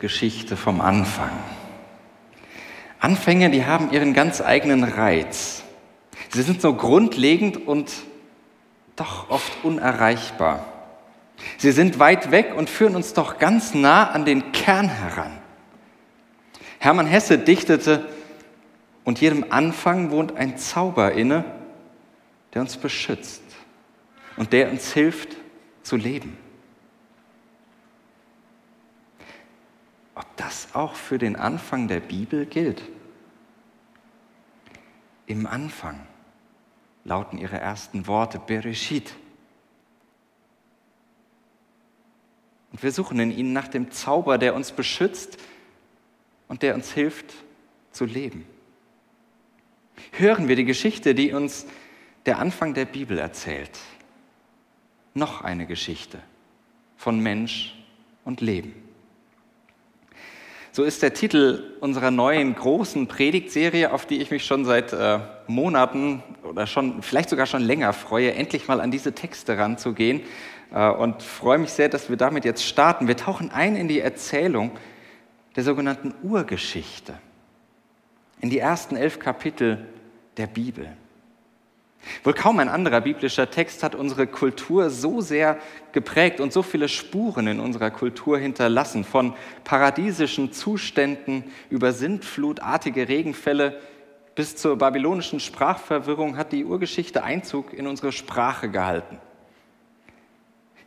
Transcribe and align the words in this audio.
Geschichte 0.00 0.56
vom 0.56 0.80
Anfang. 0.80 1.30
Anfänge, 2.98 3.50
die 3.50 3.64
haben 3.64 3.92
ihren 3.92 4.12
ganz 4.12 4.40
eigenen 4.40 4.84
Reiz. 4.84 5.62
Sie 6.30 6.42
sind 6.42 6.60
so 6.60 6.74
grundlegend 6.74 7.66
und 7.66 7.92
doch 8.96 9.30
oft 9.30 9.64
unerreichbar. 9.64 10.66
Sie 11.56 11.72
sind 11.72 11.98
weit 11.98 12.30
weg 12.30 12.54
und 12.56 12.68
führen 12.68 12.96
uns 12.96 13.14
doch 13.14 13.38
ganz 13.38 13.74
nah 13.74 14.10
an 14.10 14.24
den 14.24 14.52
Kern 14.52 14.88
heran. 14.88 15.38
Hermann 16.78 17.06
Hesse 17.06 17.38
dichtete, 17.38 18.08
und 19.04 19.20
jedem 19.20 19.46
Anfang 19.50 20.10
wohnt 20.10 20.36
ein 20.36 20.58
Zauber 20.58 21.12
inne, 21.12 21.44
der 22.54 22.62
uns 22.62 22.76
beschützt 22.76 23.42
und 24.36 24.52
der 24.52 24.70
uns 24.70 24.92
hilft 24.92 25.36
zu 25.82 25.96
leben. 25.96 26.36
Ob 30.20 30.36
das 30.36 30.74
auch 30.74 30.96
für 30.96 31.16
den 31.16 31.34
Anfang 31.34 31.88
der 31.88 32.00
Bibel 32.00 32.44
gilt. 32.44 32.82
Im 35.24 35.46
Anfang 35.46 36.06
lauten 37.04 37.38
ihre 37.38 37.58
ersten 37.58 38.06
Worte 38.06 38.38
Bereshit. 38.38 39.14
Und 42.70 42.82
wir 42.82 42.92
suchen 42.92 43.18
in 43.18 43.30
ihnen 43.30 43.54
nach 43.54 43.68
dem 43.68 43.90
Zauber, 43.92 44.36
der 44.36 44.54
uns 44.54 44.72
beschützt 44.72 45.38
und 46.48 46.60
der 46.60 46.74
uns 46.74 46.92
hilft 46.92 47.32
zu 47.90 48.04
leben. 48.04 48.44
Hören 50.12 50.48
wir 50.48 50.56
die 50.56 50.66
Geschichte, 50.66 51.14
die 51.14 51.32
uns 51.32 51.64
der 52.26 52.38
Anfang 52.38 52.74
der 52.74 52.84
Bibel 52.84 53.18
erzählt. 53.18 53.78
Noch 55.14 55.40
eine 55.40 55.64
Geschichte 55.64 56.20
von 56.98 57.20
Mensch 57.20 57.74
und 58.26 58.42
Leben. 58.42 58.89
So 60.72 60.84
ist 60.84 61.02
der 61.02 61.12
Titel 61.12 61.64
unserer 61.80 62.12
neuen 62.12 62.54
großen 62.54 63.08
Predigtserie, 63.08 63.92
auf 63.92 64.06
die 64.06 64.20
ich 64.20 64.30
mich 64.30 64.44
schon 64.44 64.64
seit 64.64 64.92
äh, 64.92 65.18
Monaten 65.48 66.22
oder 66.44 66.68
schon 66.68 67.02
vielleicht 67.02 67.28
sogar 67.28 67.46
schon 67.46 67.62
länger 67.62 67.92
freue, 67.92 68.34
endlich 68.34 68.68
mal 68.68 68.80
an 68.80 68.92
diese 68.92 69.12
Texte 69.12 69.58
ranzugehen 69.58 70.22
äh, 70.72 70.88
und 70.88 71.24
freue 71.24 71.58
mich 71.58 71.70
sehr, 71.70 71.88
dass 71.88 72.08
wir 72.08 72.16
damit 72.16 72.44
jetzt 72.44 72.64
starten. 72.64 73.08
Wir 73.08 73.16
tauchen 73.16 73.50
ein 73.50 73.74
in 73.74 73.88
die 73.88 73.98
Erzählung 73.98 74.70
der 75.56 75.64
sogenannten 75.64 76.14
Urgeschichte, 76.22 77.14
in 78.40 78.48
die 78.48 78.60
ersten 78.60 78.94
elf 78.94 79.18
Kapitel 79.18 79.88
der 80.36 80.46
Bibel. 80.46 80.88
Wohl 82.24 82.34
kaum 82.34 82.58
ein 82.58 82.68
anderer 82.68 83.00
biblischer 83.00 83.50
Text 83.50 83.82
hat 83.82 83.94
unsere 83.94 84.26
Kultur 84.26 84.90
so 84.90 85.20
sehr 85.20 85.58
geprägt 85.92 86.40
und 86.40 86.52
so 86.52 86.62
viele 86.62 86.88
Spuren 86.88 87.46
in 87.46 87.60
unserer 87.60 87.90
Kultur 87.90 88.38
hinterlassen, 88.38 89.04
von 89.04 89.34
paradiesischen 89.64 90.52
Zuständen 90.52 91.44
über 91.68 91.92
sintflutartige 91.92 93.08
Regenfälle 93.08 93.80
bis 94.34 94.56
zur 94.56 94.76
babylonischen 94.78 95.40
Sprachverwirrung 95.40 96.36
hat 96.36 96.52
die 96.52 96.64
Urgeschichte 96.64 97.22
Einzug 97.22 97.72
in 97.74 97.86
unsere 97.86 98.12
Sprache 98.12 98.70
gehalten. 98.70 99.18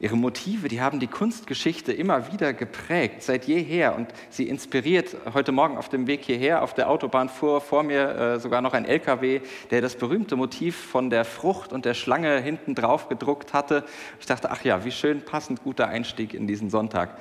Ihre 0.03 0.17
Motive, 0.17 0.67
die 0.67 0.81
haben 0.81 0.99
die 0.99 1.07
Kunstgeschichte 1.07 1.93
immer 1.93 2.29
wieder 2.29 2.51
geprägt, 2.51 3.23
seit 3.23 3.45
jeher. 3.45 3.95
Und 3.95 4.09
sie 4.29 4.49
inspiriert. 4.49 5.15
Heute 5.33 5.53
Morgen 5.53 5.77
auf 5.77 5.87
dem 5.87 6.07
Weg 6.07 6.25
hierher, 6.25 6.61
auf 6.61 6.73
der 6.73 6.89
Autobahn 6.89 7.29
fuhr 7.29 7.61
vor 7.61 7.83
mir 7.83 8.09
äh, 8.09 8.39
sogar 8.41 8.61
noch 8.61 8.73
ein 8.73 8.83
LKW, 8.83 9.39
der 9.71 9.79
das 9.79 9.95
berühmte 9.95 10.35
Motiv 10.35 10.75
von 10.75 11.09
der 11.09 11.23
Frucht 11.23 11.71
und 11.71 11.85
der 11.85 11.93
Schlange 11.93 12.41
hinten 12.41 12.75
drauf 12.75 13.07
gedruckt 13.07 13.53
hatte. 13.53 13.85
Ich 14.19 14.25
dachte, 14.25 14.51
ach 14.51 14.61
ja, 14.65 14.83
wie 14.83 14.91
schön 14.91 15.23
passend 15.23 15.63
guter 15.63 15.87
Einstieg 15.87 16.33
in 16.33 16.47
diesen 16.47 16.69
Sonntag. 16.69 17.17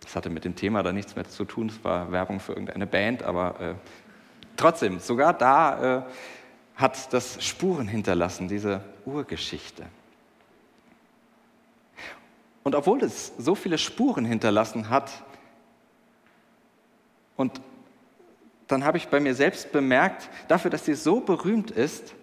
Das 0.00 0.16
hatte 0.16 0.30
mit 0.30 0.46
dem 0.46 0.56
Thema 0.56 0.82
da 0.82 0.94
nichts 0.94 1.16
mehr 1.16 1.28
zu 1.28 1.44
tun. 1.44 1.66
Es 1.66 1.84
war 1.84 2.12
Werbung 2.12 2.40
für 2.40 2.52
irgendeine 2.52 2.86
Band, 2.86 3.24
aber 3.24 3.60
äh, 3.60 3.74
trotzdem, 4.56 5.00
sogar 5.00 5.34
da 5.34 5.98
äh, 5.98 6.02
hat 6.76 7.12
das 7.12 7.44
Spuren 7.44 7.86
hinterlassen, 7.86 8.48
diese 8.48 8.80
Urgeschichte. 9.04 9.84
Und 12.66 12.74
obwohl 12.74 13.00
es 13.04 13.32
so 13.38 13.54
viele 13.54 13.78
Spuren 13.78 14.24
hinterlassen 14.24 14.90
hat, 14.90 15.22
und 17.36 17.60
dann 18.66 18.82
habe 18.82 18.98
ich 18.98 19.06
bei 19.06 19.20
mir 19.20 19.36
selbst 19.36 19.70
bemerkt, 19.70 20.28
dafür, 20.48 20.68
dass 20.68 20.84
sie 20.84 20.94
so 20.94 21.20
berühmt 21.20 21.70
ist, 21.70 22.16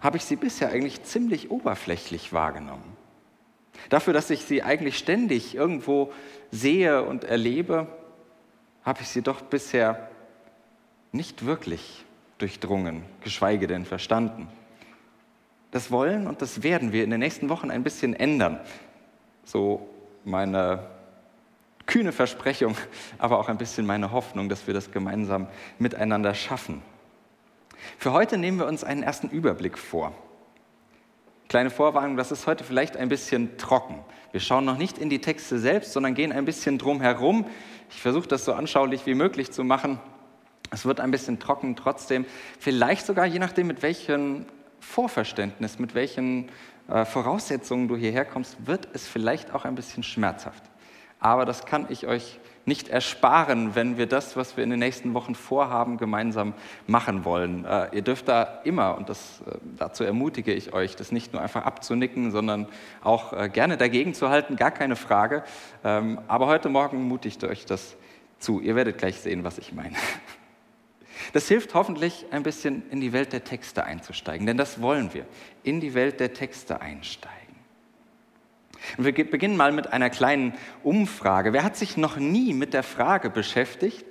habe 0.00 0.16
ich 0.16 0.24
sie 0.24 0.36
bisher 0.36 0.70
eigentlich 0.70 1.02
ziemlich 1.02 1.50
oberflächlich 1.50 2.32
wahrgenommen. 2.32 2.96
Dafür, 3.90 4.14
dass 4.14 4.30
ich 4.30 4.46
sie 4.46 4.62
eigentlich 4.62 4.96
ständig 4.96 5.54
irgendwo 5.54 6.14
sehe 6.50 7.02
und 7.02 7.24
erlebe, 7.24 7.88
habe 8.84 9.02
ich 9.02 9.08
sie 9.08 9.20
doch 9.20 9.42
bisher 9.42 10.08
nicht 11.12 11.44
wirklich 11.44 12.06
durchdrungen, 12.38 13.04
geschweige 13.22 13.66
denn 13.66 13.84
verstanden. 13.84 14.48
Das 15.72 15.90
wollen 15.90 16.26
und 16.26 16.40
das 16.40 16.62
werden 16.62 16.92
wir 16.92 17.04
in 17.04 17.10
den 17.10 17.20
nächsten 17.20 17.50
Wochen 17.50 17.70
ein 17.70 17.82
bisschen 17.82 18.14
ändern 18.14 18.60
so 19.44 19.88
meine 20.24 20.86
kühne 21.86 22.12
Versprechung, 22.12 22.76
aber 23.18 23.38
auch 23.38 23.48
ein 23.48 23.58
bisschen 23.58 23.86
meine 23.86 24.12
Hoffnung, 24.12 24.48
dass 24.48 24.66
wir 24.66 24.74
das 24.74 24.90
gemeinsam 24.90 25.48
miteinander 25.78 26.34
schaffen. 26.34 26.82
Für 27.98 28.12
heute 28.12 28.38
nehmen 28.38 28.58
wir 28.58 28.66
uns 28.66 28.84
einen 28.84 29.02
ersten 29.02 29.28
Überblick 29.28 29.78
vor. 29.78 30.12
Kleine 31.48 31.70
Vorwarnung, 31.70 32.16
das 32.16 32.30
ist 32.30 32.46
heute 32.46 32.62
vielleicht 32.62 32.96
ein 32.96 33.08
bisschen 33.08 33.56
trocken. 33.58 33.98
Wir 34.30 34.40
schauen 34.40 34.64
noch 34.64 34.78
nicht 34.78 34.98
in 34.98 35.10
die 35.10 35.20
Texte 35.20 35.58
selbst, 35.58 35.92
sondern 35.92 36.14
gehen 36.14 36.30
ein 36.30 36.44
bisschen 36.44 36.78
drum 36.78 37.00
herum. 37.00 37.44
Ich 37.90 38.00
versuche 38.00 38.28
das 38.28 38.44
so 38.44 38.52
anschaulich 38.52 39.04
wie 39.06 39.14
möglich 39.14 39.50
zu 39.50 39.64
machen. 39.64 39.98
Es 40.70 40.84
wird 40.84 41.00
ein 41.00 41.10
bisschen 41.10 41.40
trocken 41.40 41.74
trotzdem. 41.74 42.24
Vielleicht 42.60 43.04
sogar 43.04 43.26
je 43.26 43.40
nachdem, 43.40 43.66
mit 43.66 43.82
welchem 43.82 44.46
Vorverständnis, 44.78 45.80
mit 45.80 45.96
welchen 45.96 46.48
Voraussetzungen 47.04 47.88
du 47.88 47.96
hierher 47.96 48.24
kommst, 48.24 48.66
wird 48.66 48.88
es 48.92 49.06
vielleicht 49.06 49.54
auch 49.54 49.64
ein 49.64 49.74
bisschen 49.74 50.02
schmerzhaft. 50.02 50.62
Aber 51.20 51.44
das 51.44 51.66
kann 51.66 51.86
ich 51.90 52.06
euch 52.06 52.40
nicht 52.64 52.88
ersparen, 52.88 53.74
wenn 53.74 53.96
wir 53.98 54.06
das, 54.06 54.36
was 54.36 54.56
wir 54.56 54.64
in 54.64 54.70
den 54.70 54.78
nächsten 54.78 55.14
Wochen 55.14 55.34
vorhaben, 55.34 55.96
gemeinsam 55.96 56.54
machen 56.86 57.24
wollen. 57.24 57.64
Äh, 57.64 57.88
ihr 57.96 58.02
dürft 58.02 58.28
da 58.28 58.60
immer, 58.64 58.96
und 58.96 59.08
das, 59.08 59.42
äh, 59.46 59.58
dazu 59.76 60.04
ermutige 60.04 60.52
ich 60.52 60.72
euch, 60.72 60.96
das 60.96 61.10
nicht 61.10 61.32
nur 61.32 61.42
einfach 61.42 61.64
abzunicken, 61.64 62.30
sondern 62.30 62.68
auch 63.02 63.32
äh, 63.32 63.48
gerne 63.48 63.76
dagegen 63.76 64.14
zu 64.14 64.28
halten, 64.28 64.56
gar 64.56 64.70
keine 64.70 64.96
Frage. 64.96 65.42
Ähm, 65.84 66.20
aber 66.28 66.46
heute 66.46 66.68
Morgen 66.68 67.02
mutigt 67.02 67.44
euch 67.44 67.66
das 67.66 67.96
zu. 68.38 68.60
Ihr 68.60 68.76
werdet 68.76 68.98
gleich 68.98 69.20
sehen, 69.20 69.42
was 69.44 69.58
ich 69.58 69.72
meine. 69.72 69.96
Das 71.32 71.48
hilft 71.48 71.74
hoffentlich 71.74 72.26
ein 72.30 72.42
bisschen 72.42 72.88
in 72.90 73.00
die 73.00 73.12
Welt 73.12 73.32
der 73.32 73.44
Texte 73.44 73.84
einzusteigen, 73.84 74.46
denn 74.46 74.56
das 74.56 74.80
wollen 74.80 75.12
wir, 75.14 75.26
in 75.62 75.80
die 75.80 75.94
Welt 75.94 76.20
der 76.20 76.32
Texte 76.32 76.80
einsteigen. 76.80 77.36
Und 78.96 79.04
wir 79.04 79.12
beginnen 79.12 79.56
mal 79.56 79.72
mit 79.72 79.92
einer 79.92 80.10
kleinen 80.10 80.54
Umfrage. 80.82 81.52
Wer 81.52 81.64
hat 81.64 81.76
sich 81.76 81.96
noch 81.96 82.16
nie 82.16 82.54
mit 82.54 82.74
der 82.74 82.82
Frage 82.82 83.30
beschäftigt, 83.30 84.04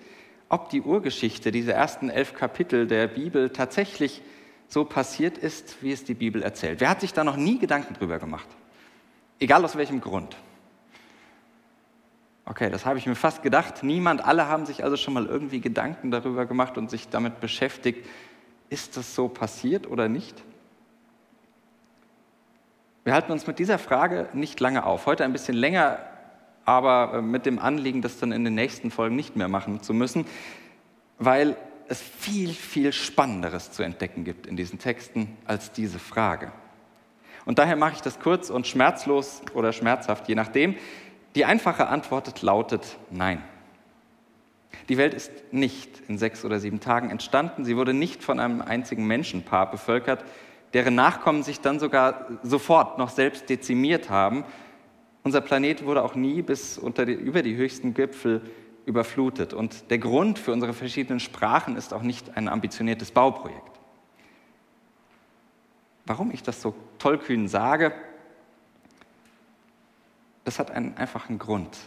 ob 0.47 0.69
die 0.69 0.81
Urgeschichte, 0.81 1.51
diese 1.51 1.73
ersten 1.73 2.09
elf 2.09 2.33
Kapitel 2.33 2.87
der 2.87 3.07
Bibel 3.07 3.49
tatsächlich 3.49 4.21
so 4.67 4.85
passiert 4.85 5.37
ist, 5.37 5.77
wie 5.81 5.91
es 5.91 6.03
die 6.03 6.13
Bibel 6.13 6.43
erzählt? 6.43 6.79
Wer 6.79 6.89
hat 6.89 7.01
sich 7.01 7.13
da 7.13 7.23
noch 7.23 7.37
nie 7.37 7.59
Gedanken 7.59 7.93
drüber 7.95 8.19
gemacht? 8.19 8.47
Egal 9.39 9.63
aus 9.63 9.75
welchem 9.75 10.01
Grund. 10.01 10.35
Okay, 12.49 12.71
das 12.71 12.83
habe 12.83 12.97
ich 12.97 13.05
mir 13.05 13.13
fast 13.13 13.43
gedacht. 13.43 13.83
Niemand, 13.83 14.25
alle 14.25 14.47
haben 14.47 14.65
sich 14.65 14.83
also 14.83 14.97
schon 14.97 15.13
mal 15.13 15.27
irgendwie 15.27 15.61
Gedanken 15.61 16.09
darüber 16.09 16.47
gemacht 16.47 16.79
und 16.79 16.89
sich 16.89 17.07
damit 17.07 17.39
beschäftigt, 17.39 18.07
ist 18.69 18.97
das 18.97 19.13
so 19.13 19.27
passiert 19.27 19.85
oder 19.85 20.09
nicht? 20.09 20.43
Wir 23.03 23.13
halten 23.13 23.31
uns 23.31 23.45
mit 23.45 23.59
dieser 23.59 23.77
Frage 23.77 24.29
nicht 24.33 24.59
lange 24.59 24.83
auf. 24.83 25.05
Heute 25.05 25.25
ein 25.25 25.31
bisschen 25.31 25.55
länger, 25.55 25.99
aber 26.65 27.19
äh, 27.19 27.21
mit 27.21 27.45
dem 27.45 27.59
Anliegen, 27.59 28.01
das 28.01 28.17
dann 28.17 28.31
in 28.31 28.43
den 28.43 28.55
nächsten 28.55 28.89
Folgen 28.89 29.15
nicht 29.15 29.35
mehr 29.35 29.47
machen 29.47 29.83
zu 29.83 29.93
müssen, 29.93 30.25
weil 31.19 31.55
es 31.87 32.01
viel, 32.01 32.49
viel 32.49 32.93
Spannenderes 32.93 33.71
zu 33.71 33.83
entdecken 33.83 34.23
gibt 34.23 34.47
in 34.47 34.57
diesen 34.57 34.79
Texten 34.79 35.37
als 35.45 35.71
diese 35.71 35.99
Frage. 35.99 36.51
Und 37.45 37.59
daher 37.59 37.75
mache 37.75 37.93
ich 37.93 38.01
das 38.01 38.19
kurz 38.19 38.49
und 38.49 38.65
schmerzlos 38.65 39.43
oder 39.53 39.71
schmerzhaft, 39.71 40.27
je 40.27 40.35
nachdem. 40.35 40.75
Die 41.35 41.45
einfache 41.45 41.87
Antwort 41.87 42.41
lautet 42.41 42.97
Nein. 43.11 43.43
Die 44.87 44.97
Welt 44.97 45.13
ist 45.13 45.31
nicht 45.51 46.01
in 46.07 46.17
sechs 46.17 46.43
oder 46.43 46.59
sieben 46.59 46.79
Tagen 46.79 47.11
entstanden. 47.11 47.65
Sie 47.65 47.77
wurde 47.77 47.93
nicht 47.93 48.23
von 48.23 48.39
einem 48.39 48.61
einzigen 48.61 49.05
Menschenpaar 49.05 49.69
bevölkert, 49.69 50.25
deren 50.73 50.95
Nachkommen 50.95 51.43
sich 51.43 51.61
dann 51.61 51.79
sogar 51.79 52.27
sofort 52.43 52.97
noch 52.97 53.09
selbst 53.09 53.49
dezimiert 53.49 54.09
haben. 54.09 54.43
Unser 55.23 55.41
Planet 55.41 55.85
wurde 55.85 56.03
auch 56.03 56.15
nie 56.15 56.41
bis 56.41 56.79
die, 56.79 57.13
über 57.13 57.43
die 57.43 57.55
höchsten 57.55 57.93
Gipfel 57.93 58.41
überflutet. 58.85 59.53
Und 59.53 59.91
der 59.91 59.99
Grund 59.99 60.39
für 60.39 60.51
unsere 60.51 60.73
verschiedenen 60.73 61.19
Sprachen 61.19 61.75
ist 61.75 61.93
auch 61.93 62.01
nicht 62.01 62.35
ein 62.35 62.47
ambitioniertes 62.47 63.11
Bauprojekt. 63.11 63.79
Warum 66.05 66.31
ich 66.31 66.41
das 66.41 66.61
so 66.61 66.73
tollkühn 66.97 67.47
sage, 67.47 67.93
das 70.49 70.59
hat 70.59 70.71
einen 70.71 70.97
einfachen 70.97 71.37
Grund 71.37 71.77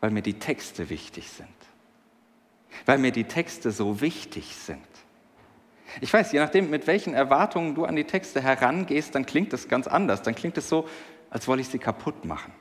weil 0.00 0.10
mir 0.10 0.22
die 0.22 0.38
Texte 0.38 0.90
wichtig 0.90 1.30
sind. 1.30 1.48
Weil 2.86 2.98
mir 2.98 3.12
die 3.12 3.24
Texte 3.24 3.70
so 3.70 4.00
wichtig 4.00 4.56
sind. 4.56 4.80
Ich 6.00 6.12
weiß, 6.12 6.32
je 6.32 6.38
nachdem, 6.38 6.70
mit 6.70 6.86
welchen 6.86 7.14
Erwartungen 7.14 7.74
du 7.74 7.84
an 7.84 7.96
die 7.96 8.04
Texte 8.04 8.40
herangehst, 8.40 9.14
dann 9.14 9.26
klingt 9.26 9.52
das 9.52 9.68
ganz 9.68 9.86
anders. 9.86 10.22
Dann 10.22 10.34
klingt 10.34 10.56
es 10.56 10.68
so, 10.68 10.88
als 11.30 11.48
wolle 11.48 11.60
ich 11.60 11.68
sie 11.68 11.78
kaputt 11.78 12.24
machen. 12.24 12.52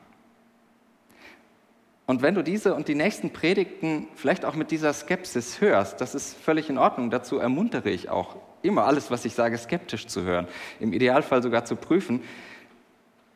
Und 2.08 2.24
wenn 2.24 2.34
du 2.34 2.44
diese 2.44 2.74
und 2.74 2.88
die 2.88 2.96
nächsten 2.96 3.32
Predigten 3.32 4.08
vielleicht 4.16 4.44
auch 4.44 4.56
mit 4.56 4.72
dieser 4.72 4.94
Skepsis 4.94 5.62
hörst, 5.62 6.02
das 6.02 6.16
ist 6.16 6.36
völlig 6.36 6.70
in 6.70 6.80
Ordnung. 6.80 7.12
Dazu 7.12 7.38
ermuntere 7.38 7.92
ich 7.92 8.10
auch 8.10 8.36
immer 8.64 8.86
alles, 8.86 9.12
was 9.12 9.26
ich 9.26 9.36
sage, 9.36 9.58
skeptisch 9.60 10.08
zu 10.08 10.24
hören. 10.24 10.48
Im 10.80 10.92
Idealfall 10.92 11.44
sogar 11.44 11.66
zu 11.66 11.76
prüfen. 11.76 12.24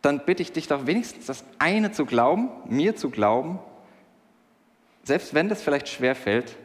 Dann 0.04 0.24
bitte 0.26 0.44
ich 0.44 0.52
dich 0.52 0.68
doch 0.68 0.86
wenigstens 0.86 1.26
das 1.26 1.44
eine 1.58 1.92
zu 1.92 2.06
glauben, 2.06 2.50
mir 2.68 2.96
zu 2.96 3.10
glauben 3.10 3.60
selbst 5.04 5.34
wenn 5.34 5.50
das 5.50 5.62
vielleicht 5.62 5.90
schwer 5.90 6.16
fällt, 6.16 6.56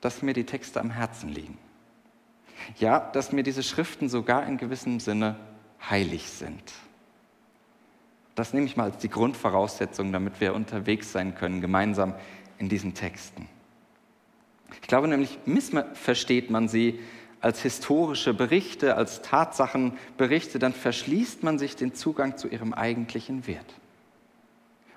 dass 0.00 0.22
mir 0.22 0.32
die 0.32 0.44
Texte 0.44 0.80
am 0.80 0.90
Herzen 0.90 1.28
liegen. 1.28 1.58
Ja, 2.78 3.00
dass 3.00 3.32
mir 3.32 3.42
diese 3.42 3.62
Schriften 3.62 4.08
sogar 4.08 4.46
in 4.46 4.56
gewissem 4.56 5.00
Sinne 5.00 5.36
heilig 5.88 6.30
sind. 6.30 6.62
Das 8.36 8.54
nehme 8.54 8.66
ich 8.66 8.76
mal 8.76 8.84
als 8.84 8.98
die 8.98 9.10
Grundvoraussetzung, 9.10 10.12
damit 10.12 10.40
wir 10.40 10.54
unterwegs 10.54 11.10
sein 11.10 11.34
können, 11.34 11.60
gemeinsam 11.60 12.14
in 12.58 12.68
diesen 12.68 12.94
Texten. 12.94 13.48
Ich 14.80 14.88
glaube 14.88 15.08
nämlich, 15.08 15.38
missversteht 15.46 16.48
man 16.48 16.68
sie 16.68 17.00
als 17.40 17.62
historische 17.62 18.34
Berichte, 18.34 18.96
als 18.96 19.22
Tatsachenberichte, 19.22 20.58
dann 20.58 20.74
verschließt 20.74 21.42
man 21.42 21.58
sich 21.58 21.76
den 21.76 21.94
Zugang 21.94 22.36
zu 22.36 22.48
ihrem 22.48 22.74
eigentlichen 22.74 23.46
Wert 23.46 23.74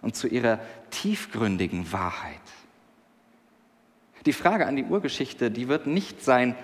und 0.02 0.16
zu 0.16 0.28
ihrer 0.28 0.60
tiefgründigen 0.90 1.92
Wahrheit. 1.92 2.40
Die 4.26 4.34
Frage 4.34 4.68
an 4.68 4.76
die 4.76 4.84
Urgeschichte, 4.84 5.52
die 5.52 5.68
wird 5.68 5.88
nicht 5.88 6.24
sein, 6.24 6.56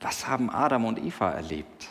was 0.00 0.26
haben 0.26 0.50
Adam 0.50 0.84
und 0.84 0.98
Eva 0.98 1.30
erlebt, 1.30 1.88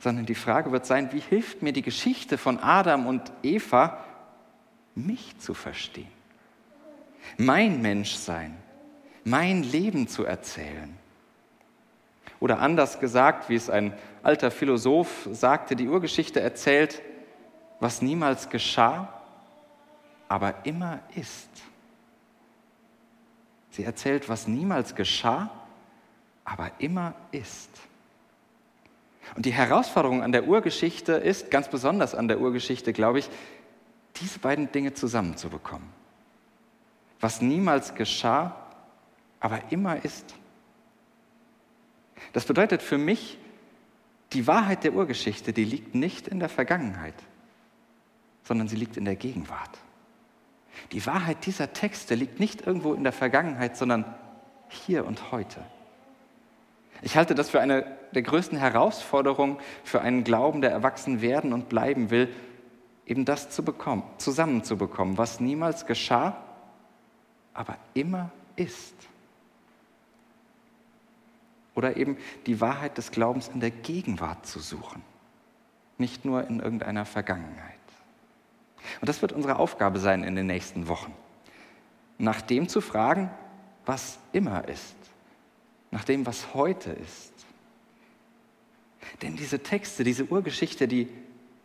sondern 0.00 0.26
die 0.26 0.34
Frage 0.34 0.70
wird 0.70 0.84
sein, 0.84 1.12
wie 1.12 1.20
hilft 1.20 1.62
mir 1.62 1.72
die 1.72 1.82
Geschichte 1.82 2.36
von 2.36 2.58
Adam 2.58 3.06
und 3.06 3.32
Eva, 3.42 4.04
mich 4.94 5.38
zu 5.38 5.54
verstehen, 5.54 6.12
mein 7.38 7.80
Menschsein, 7.80 8.54
mein 9.24 9.62
Leben 9.62 10.08
zu 10.08 10.24
erzählen. 10.24 10.94
Oder 12.44 12.58
anders 12.58 13.00
gesagt, 13.00 13.48
wie 13.48 13.54
es 13.54 13.70
ein 13.70 13.94
alter 14.22 14.50
Philosoph 14.50 15.30
sagte, 15.32 15.76
die 15.76 15.88
Urgeschichte 15.88 16.40
erzählt, 16.40 17.00
was 17.80 18.02
niemals 18.02 18.50
geschah, 18.50 19.08
aber 20.28 20.54
immer 20.64 21.00
ist. 21.14 21.48
Sie 23.70 23.82
erzählt, 23.82 24.28
was 24.28 24.46
niemals 24.46 24.94
geschah, 24.94 25.48
aber 26.44 26.70
immer 26.80 27.14
ist. 27.30 27.70
Und 29.36 29.46
die 29.46 29.54
Herausforderung 29.54 30.22
an 30.22 30.32
der 30.32 30.46
Urgeschichte 30.46 31.12
ist, 31.12 31.50
ganz 31.50 31.68
besonders 31.68 32.14
an 32.14 32.28
der 32.28 32.40
Urgeschichte, 32.40 32.92
glaube 32.92 33.20
ich, 33.20 33.30
diese 34.16 34.38
beiden 34.38 34.70
Dinge 34.70 34.92
zusammenzubekommen. 34.92 35.88
Was 37.20 37.40
niemals 37.40 37.94
geschah, 37.94 38.54
aber 39.40 39.62
immer 39.70 40.04
ist. 40.04 40.34
Das 42.32 42.44
bedeutet 42.44 42.82
für 42.82 42.98
mich, 42.98 43.38
die 44.32 44.46
Wahrheit 44.46 44.84
der 44.84 44.94
Urgeschichte, 44.94 45.52
die 45.52 45.64
liegt 45.64 45.94
nicht 45.94 46.28
in 46.28 46.40
der 46.40 46.48
Vergangenheit 46.48 47.14
sondern 48.44 48.68
sie 48.68 48.76
liegt 48.76 48.96
in 48.96 49.04
der 49.04 49.16
Gegenwart. 49.16 49.78
Die 50.92 51.04
Wahrheit 51.06 51.46
dieser 51.46 51.72
Texte 51.72 52.14
liegt 52.14 52.38
nicht 52.38 52.66
irgendwo 52.66 52.94
in 52.94 53.02
der 53.02 53.12
Vergangenheit, 53.12 53.76
sondern 53.76 54.04
hier 54.68 55.06
und 55.06 55.32
heute. 55.32 55.60
Ich 57.02 57.16
halte 57.16 57.34
das 57.34 57.50
für 57.50 57.60
eine 57.60 57.86
der 58.12 58.22
größten 58.22 58.58
Herausforderungen 58.58 59.58
für 59.82 60.00
einen 60.00 60.24
Glauben, 60.24 60.60
der 60.60 60.70
erwachsen 60.70 61.20
werden 61.20 61.52
und 61.52 61.68
bleiben 61.68 62.10
will, 62.10 62.28
eben 63.06 63.24
das 63.24 63.50
zu 63.50 63.64
bekommen, 63.64 64.02
zusammenzubekommen, 64.18 65.18
was 65.18 65.40
niemals 65.40 65.86
geschah, 65.86 66.36
aber 67.52 67.76
immer 67.94 68.30
ist. 68.56 68.94
Oder 71.74 71.96
eben 71.96 72.16
die 72.46 72.60
Wahrheit 72.60 72.98
des 72.98 73.10
Glaubens 73.10 73.48
in 73.48 73.60
der 73.60 73.70
Gegenwart 73.70 74.46
zu 74.46 74.60
suchen, 74.60 75.02
nicht 75.98 76.24
nur 76.24 76.46
in 76.46 76.60
irgendeiner 76.60 77.04
Vergangenheit. 77.04 77.74
Und 79.00 79.08
das 79.08 79.22
wird 79.22 79.32
unsere 79.32 79.58
Aufgabe 79.58 79.98
sein 79.98 80.24
in 80.24 80.36
den 80.36 80.46
nächsten 80.46 80.88
Wochen. 80.88 81.14
Nach 82.18 82.40
dem 82.40 82.68
zu 82.68 82.80
fragen, 82.80 83.30
was 83.86 84.18
immer 84.32 84.68
ist. 84.68 84.94
Nach 85.90 86.04
dem, 86.04 86.26
was 86.26 86.54
heute 86.54 86.90
ist. 86.90 87.32
Denn 89.22 89.36
diese 89.36 89.62
Texte, 89.62 90.04
diese 90.04 90.24
Urgeschichte, 90.24 90.88
die 90.88 91.08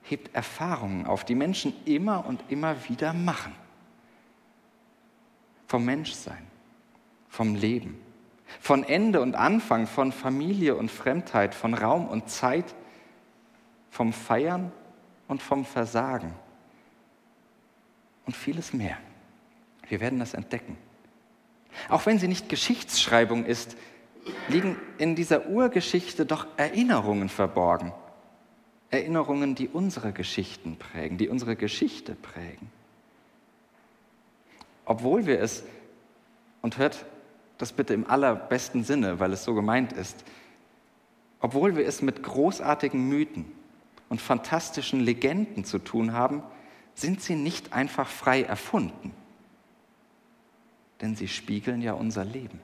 hebt 0.03 0.33
Erfahrungen 0.35 1.05
auf, 1.05 1.23
die 1.23 1.35
Menschen 1.35 1.73
immer 1.85 2.25
und 2.25 2.43
immer 2.49 2.75
wieder 2.89 3.13
machen. 3.13 3.53
Vom 5.67 5.85
Menschsein, 5.85 6.45
vom 7.29 7.55
Leben, 7.55 7.99
von 8.59 8.83
Ende 8.83 9.21
und 9.21 9.35
Anfang, 9.35 9.87
von 9.87 10.11
Familie 10.11 10.75
und 10.75 10.89
Fremdheit, 10.89 11.53
von 11.53 11.73
Raum 11.73 12.07
und 12.07 12.29
Zeit, 12.29 12.75
vom 13.89 14.13
Feiern 14.13 14.71
und 15.27 15.41
vom 15.41 15.65
Versagen 15.65 16.33
und 18.25 18.35
vieles 18.35 18.73
mehr. 18.73 18.97
Wir 19.87 19.99
werden 19.99 20.19
das 20.19 20.33
entdecken. 20.33 20.77
Auch 21.87 22.05
wenn 22.05 22.19
sie 22.19 22.27
nicht 22.27 22.49
Geschichtsschreibung 22.49 23.45
ist, 23.45 23.77
liegen 24.47 24.77
in 24.97 25.15
dieser 25.15 25.47
Urgeschichte 25.47 26.25
doch 26.25 26.47
Erinnerungen 26.57 27.29
verborgen. 27.29 27.91
Erinnerungen, 28.91 29.55
die 29.55 29.67
unsere 29.67 30.13
Geschichten 30.13 30.77
prägen, 30.77 31.17
die 31.17 31.29
unsere 31.29 31.55
Geschichte 31.55 32.15
prägen. 32.15 32.71
Obwohl 34.85 35.25
wir 35.25 35.39
es, 35.39 35.63
und 36.61 36.77
hört 36.77 37.05
das 37.59 37.73
bitte 37.73 37.93
im 37.93 38.09
allerbesten 38.09 38.83
Sinne, 38.83 39.19
weil 39.19 39.33
es 39.33 39.43
so 39.43 39.53
gemeint 39.53 39.93
ist, 39.93 40.23
obwohl 41.41 41.75
wir 41.75 41.85
es 41.85 42.01
mit 42.01 42.23
großartigen 42.23 43.07
Mythen 43.07 43.45
und 44.07 44.19
fantastischen 44.21 45.01
Legenden 45.01 45.65
zu 45.65 45.77
tun 45.77 46.13
haben, 46.13 46.41
sind 46.95 47.21
sie 47.21 47.35
nicht 47.35 47.73
einfach 47.73 48.07
frei 48.07 48.43
erfunden, 48.43 49.13
denn 51.01 51.15
sie 51.15 51.27
spiegeln 51.27 51.81
ja 51.81 51.93
unser 51.93 52.25
Leben. 52.25 52.59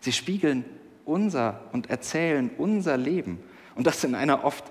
Sie 0.00 0.12
spiegeln 0.12 0.64
unser 1.04 1.60
und 1.72 1.88
erzählen 1.88 2.50
unser 2.58 2.96
Leben 2.96 3.42
und 3.76 3.86
das 3.86 4.02
in 4.04 4.14
einer 4.14 4.44
oft 4.44 4.64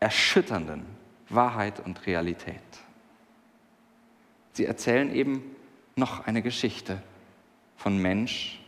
erschütternden 0.00 0.84
Wahrheit 1.28 1.80
und 1.80 2.04
Realität. 2.06 2.60
Sie 4.54 4.66
erzählen 4.66 5.14
eben 5.14 5.42
noch 5.94 6.26
eine 6.26 6.42
Geschichte 6.42 7.00
von 7.76 7.96
Mensch 7.98 8.61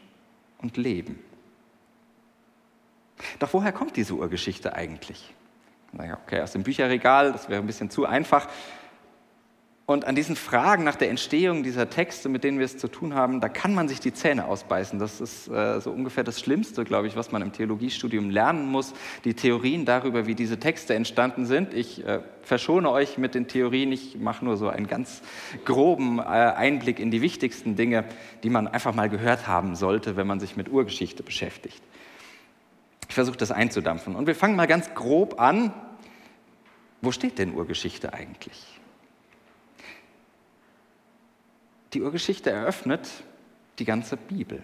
und 0.64 0.78
Leben. 0.78 1.22
Doch 3.38 3.52
woher 3.52 3.70
kommt 3.70 3.96
diese 3.96 4.14
Urgeschichte 4.14 4.74
eigentlich? 4.74 5.34
Okay, 5.92 6.40
aus 6.40 6.52
dem 6.52 6.62
Bücherregal, 6.64 7.32
das 7.32 7.48
wäre 7.50 7.62
ein 7.62 7.66
bisschen 7.66 7.90
zu 7.90 8.06
einfach. 8.06 8.48
Und 9.86 10.06
an 10.06 10.14
diesen 10.14 10.34
Fragen 10.34 10.82
nach 10.82 10.96
der 10.96 11.10
Entstehung 11.10 11.62
dieser 11.62 11.90
Texte, 11.90 12.30
mit 12.30 12.42
denen 12.42 12.58
wir 12.58 12.64
es 12.64 12.78
zu 12.78 12.88
tun 12.88 13.12
haben, 13.12 13.42
da 13.42 13.50
kann 13.50 13.74
man 13.74 13.86
sich 13.86 14.00
die 14.00 14.14
Zähne 14.14 14.46
ausbeißen. 14.46 14.98
Das 14.98 15.20
ist 15.20 15.46
äh, 15.48 15.78
so 15.78 15.90
ungefähr 15.90 16.24
das 16.24 16.40
Schlimmste, 16.40 16.84
glaube 16.84 17.06
ich, 17.06 17.16
was 17.16 17.32
man 17.32 17.42
im 17.42 17.52
Theologiestudium 17.52 18.30
lernen 18.30 18.66
muss. 18.66 18.94
Die 19.26 19.34
Theorien 19.34 19.84
darüber, 19.84 20.26
wie 20.26 20.34
diese 20.34 20.58
Texte 20.58 20.94
entstanden 20.94 21.44
sind. 21.44 21.74
Ich 21.74 22.02
äh, 22.02 22.20
verschone 22.40 22.90
euch 22.90 23.18
mit 23.18 23.34
den 23.34 23.46
Theorien. 23.46 23.92
Ich 23.92 24.16
mache 24.16 24.42
nur 24.42 24.56
so 24.56 24.70
einen 24.70 24.86
ganz 24.86 25.20
groben 25.66 26.18
äh, 26.18 26.22
Einblick 26.22 26.98
in 26.98 27.10
die 27.10 27.20
wichtigsten 27.20 27.76
Dinge, 27.76 28.06
die 28.42 28.48
man 28.48 28.66
einfach 28.66 28.94
mal 28.94 29.10
gehört 29.10 29.46
haben 29.46 29.74
sollte, 29.74 30.16
wenn 30.16 30.26
man 30.26 30.40
sich 30.40 30.56
mit 30.56 30.70
Urgeschichte 30.70 31.22
beschäftigt. 31.22 31.82
Ich 33.10 33.14
versuche 33.14 33.36
das 33.36 33.50
einzudampfen. 33.52 34.16
Und 34.16 34.26
wir 34.26 34.34
fangen 34.34 34.56
mal 34.56 34.66
ganz 34.66 34.94
grob 34.94 35.38
an. 35.38 35.74
Wo 37.02 37.12
steht 37.12 37.38
denn 37.38 37.52
Urgeschichte 37.52 38.14
eigentlich? 38.14 38.73
Die 41.94 42.02
Urgeschichte 42.02 42.50
eröffnet 42.50 43.08
die 43.78 43.84
ganze 43.84 44.16
Bibel. 44.16 44.60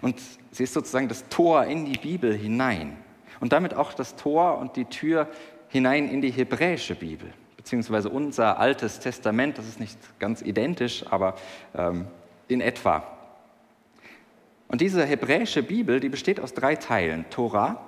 Und 0.00 0.20
sie 0.50 0.64
ist 0.64 0.74
sozusagen 0.74 1.08
das 1.08 1.28
Tor 1.28 1.64
in 1.64 1.86
die 1.86 1.98
Bibel 1.98 2.34
hinein. 2.34 2.96
Und 3.40 3.52
damit 3.52 3.74
auch 3.74 3.92
das 3.92 4.16
Tor 4.16 4.58
und 4.58 4.76
die 4.76 4.84
Tür 4.84 5.28
hinein 5.68 6.08
in 6.08 6.20
die 6.20 6.30
hebräische 6.30 6.94
Bibel, 6.94 7.32
beziehungsweise 7.56 8.08
unser 8.08 8.58
altes 8.58 9.00
Testament. 9.00 9.58
Das 9.58 9.66
ist 9.66 9.80
nicht 9.80 9.98
ganz 10.18 10.42
identisch, 10.42 11.04
aber 11.10 11.36
ähm, 11.74 12.06
in 12.48 12.60
etwa. 12.60 13.06
Und 14.68 14.80
diese 14.80 15.04
hebräische 15.04 15.62
Bibel, 15.62 16.00
die 16.00 16.08
besteht 16.08 16.40
aus 16.40 16.54
drei 16.54 16.76
Teilen: 16.76 17.24
Torah, 17.30 17.80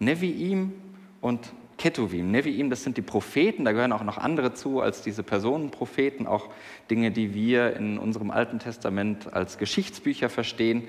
Nevi'im 0.00 0.70
und 1.20 1.52
Ketuvim. 1.80 2.30
Nevi'im, 2.30 2.68
das 2.68 2.84
sind 2.84 2.98
die 2.98 3.02
Propheten, 3.02 3.64
da 3.64 3.72
gehören 3.72 3.92
auch 3.92 4.04
noch 4.04 4.18
andere 4.18 4.52
zu 4.52 4.82
als 4.82 5.00
diese 5.00 5.22
Personenpropheten, 5.22 6.26
auch 6.26 6.50
Dinge, 6.90 7.10
die 7.10 7.32
wir 7.32 7.74
in 7.74 7.96
unserem 7.96 8.30
Alten 8.30 8.58
Testament 8.58 9.32
als 9.32 9.56
Geschichtsbücher 9.56 10.28
verstehen. 10.28 10.86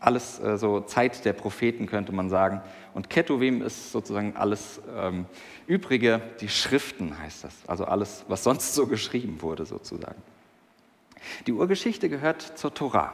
Alles 0.00 0.40
äh, 0.40 0.56
so 0.56 0.80
Zeit 0.80 1.26
der 1.26 1.34
Propheten 1.34 1.84
könnte 1.84 2.12
man 2.12 2.30
sagen. 2.30 2.62
Und 2.94 3.10
Ketuvim 3.10 3.60
ist 3.60 3.92
sozusagen 3.92 4.34
alles 4.36 4.80
ähm, 4.96 5.26
Übrige, 5.66 6.22
die 6.40 6.48
Schriften 6.48 7.18
heißt 7.18 7.44
das. 7.44 7.54
Also 7.66 7.84
alles, 7.84 8.24
was 8.26 8.42
sonst 8.42 8.74
so 8.74 8.86
geschrieben 8.86 9.42
wurde 9.42 9.66
sozusagen. 9.66 10.22
Die 11.46 11.52
Urgeschichte 11.52 12.08
gehört 12.08 12.40
zur 12.40 12.72
Torah, 12.72 13.12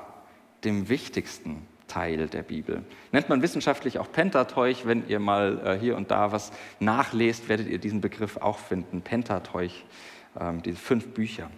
dem 0.62 0.88
wichtigsten 0.88 1.66
Teil 1.92 2.26
der 2.26 2.42
Bibel. 2.42 2.82
Nennt 3.10 3.28
man 3.28 3.42
wissenschaftlich 3.42 3.98
auch 3.98 4.10
Pentateuch. 4.10 4.86
Wenn 4.86 5.06
ihr 5.08 5.18
mal 5.18 5.60
äh, 5.62 5.78
hier 5.78 5.96
und 5.96 6.10
da 6.10 6.32
was 6.32 6.50
nachlest, 6.80 7.50
werdet 7.50 7.68
ihr 7.68 7.78
diesen 7.78 8.00
Begriff 8.00 8.38
auch 8.38 8.58
finden. 8.58 9.02
Pentateuch, 9.02 9.84
ähm, 10.40 10.62
diese 10.62 10.78
fünf 10.78 11.08
Bücher. 11.08 11.50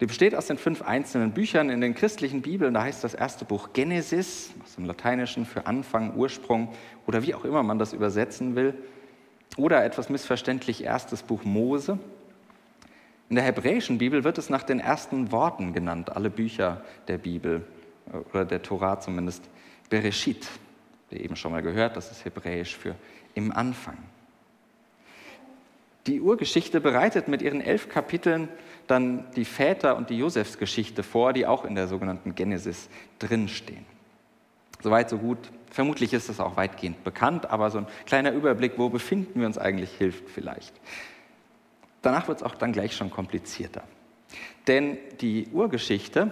Die 0.00 0.06
besteht 0.06 0.36
aus 0.36 0.46
den 0.46 0.58
fünf 0.58 0.82
einzelnen 0.82 1.32
Büchern 1.32 1.70
in 1.70 1.80
den 1.80 1.94
christlichen 1.96 2.42
Bibeln. 2.42 2.74
Da 2.74 2.82
heißt 2.82 3.02
das 3.02 3.14
erste 3.14 3.44
Buch 3.44 3.70
Genesis, 3.72 4.52
aus 4.62 4.76
dem 4.76 4.84
Lateinischen 4.84 5.44
für 5.44 5.66
Anfang, 5.66 6.14
Ursprung 6.14 6.72
oder 7.06 7.24
wie 7.24 7.34
auch 7.34 7.44
immer 7.44 7.64
man 7.64 7.80
das 7.80 7.92
übersetzen 7.92 8.54
will. 8.54 8.74
Oder 9.56 9.84
etwas 9.84 10.08
missverständlich 10.08 10.84
erstes 10.84 11.24
Buch 11.24 11.42
Mose. 11.42 11.98
In 13.28 13.34
der 13.34 13.44
hebräischen 13.44 13.98
Bibel 13.98 14.22
wird 14.22 14.38
es 14.38 14.50
nach 14.50 14.62
den 14.62 14.78
ersten 14.78 15.32
Worten 15.32 15.72
genannt, 15.72 16.14
alle 16.14 16.30
Bücher 16.30 16.84
der 17.08 17.18
Bibel 17.18 17.66
oder 18.32 18.44
der 18.44 18.62
Torah 18.62 19.00
zumindest, 19.00 19.42
Bereshit, 19.88 20.48
der 21.10 21.20
eben 21.20 21.36
schon 21.36 21.52
mal 21.52 21.62
gehört, 21.62 21.96
das 21.96 22.10
ist 22.10 22.24
hebräisch 22.24 22.76
für 22.76 22.94
im 23.34 23.52
Anfang. 23.52 23.98
Die 26.06 26.20
Urgeschichte 26.20 26.80
bereitet 26.80 27.28
mit 27.28 27.42
ihren 27.42 27.60
elf 27.60 27.88
Kapiteln 27.88 28.48
dann 28.86 29.24
die 29.34 29.44
Väter- 29.44 29.96
und 29.96 30.10
die 30.10 30.18
Josefsgeschichte 30.18 31.02
vor, 31.02 31.32
die 31.32 31.46
auch 31.46 31.64
in 31.64 31.74
der 31.74 31.88
sogenannten 31.88 32.34
Genesis 32.34 32.88
drinstehen. 33.18 33.84
Soweit, 34.82 35.10
so 35.10 35.18
gut. 35.18 35.38
Vermutlich 35.70 36.12
ist 36.12 36.28
das 36.28 36.38
auch 36.38 36.56
weitgehend 36.56 37.02
bekannt, 37.02 37.50
aber 37.50 37.70
so 37.70 37.78
ein 37.78 37.86
kleiner 38.06 38.32
Überblick, 38.32 38.74
wo 38.76 38.88
befinden 38.88 39.40
wir 39.40 39.46
uns 39.46 39.58
eigentlich, 39.58 39.90
hilft 39.90 40.30
vielleicht. 40.30 40.72
Danach 42.02 42.28
wird 42.28 42.38
es 42.38 42.44
auch 42.44 42.54
dann 42.54 42.72
gleich 42.72 42.94
schon 42.94 43.10
komplizierter. 43.10 43.82
Denn 44.68 44.98
die 45.20 45.48
Urgeschichte, 45.52 46.30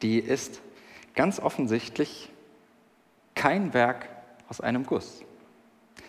die 0.00 0.18
ist 0.18 0.62
ganz 1.20 1.38
offensichtlich 1.38 2.30
kein 3.34 3.74
Werk 3.74 4.08
aus 4.48 4.62
einem 4.62 4.86
Guss, 4.86 5.22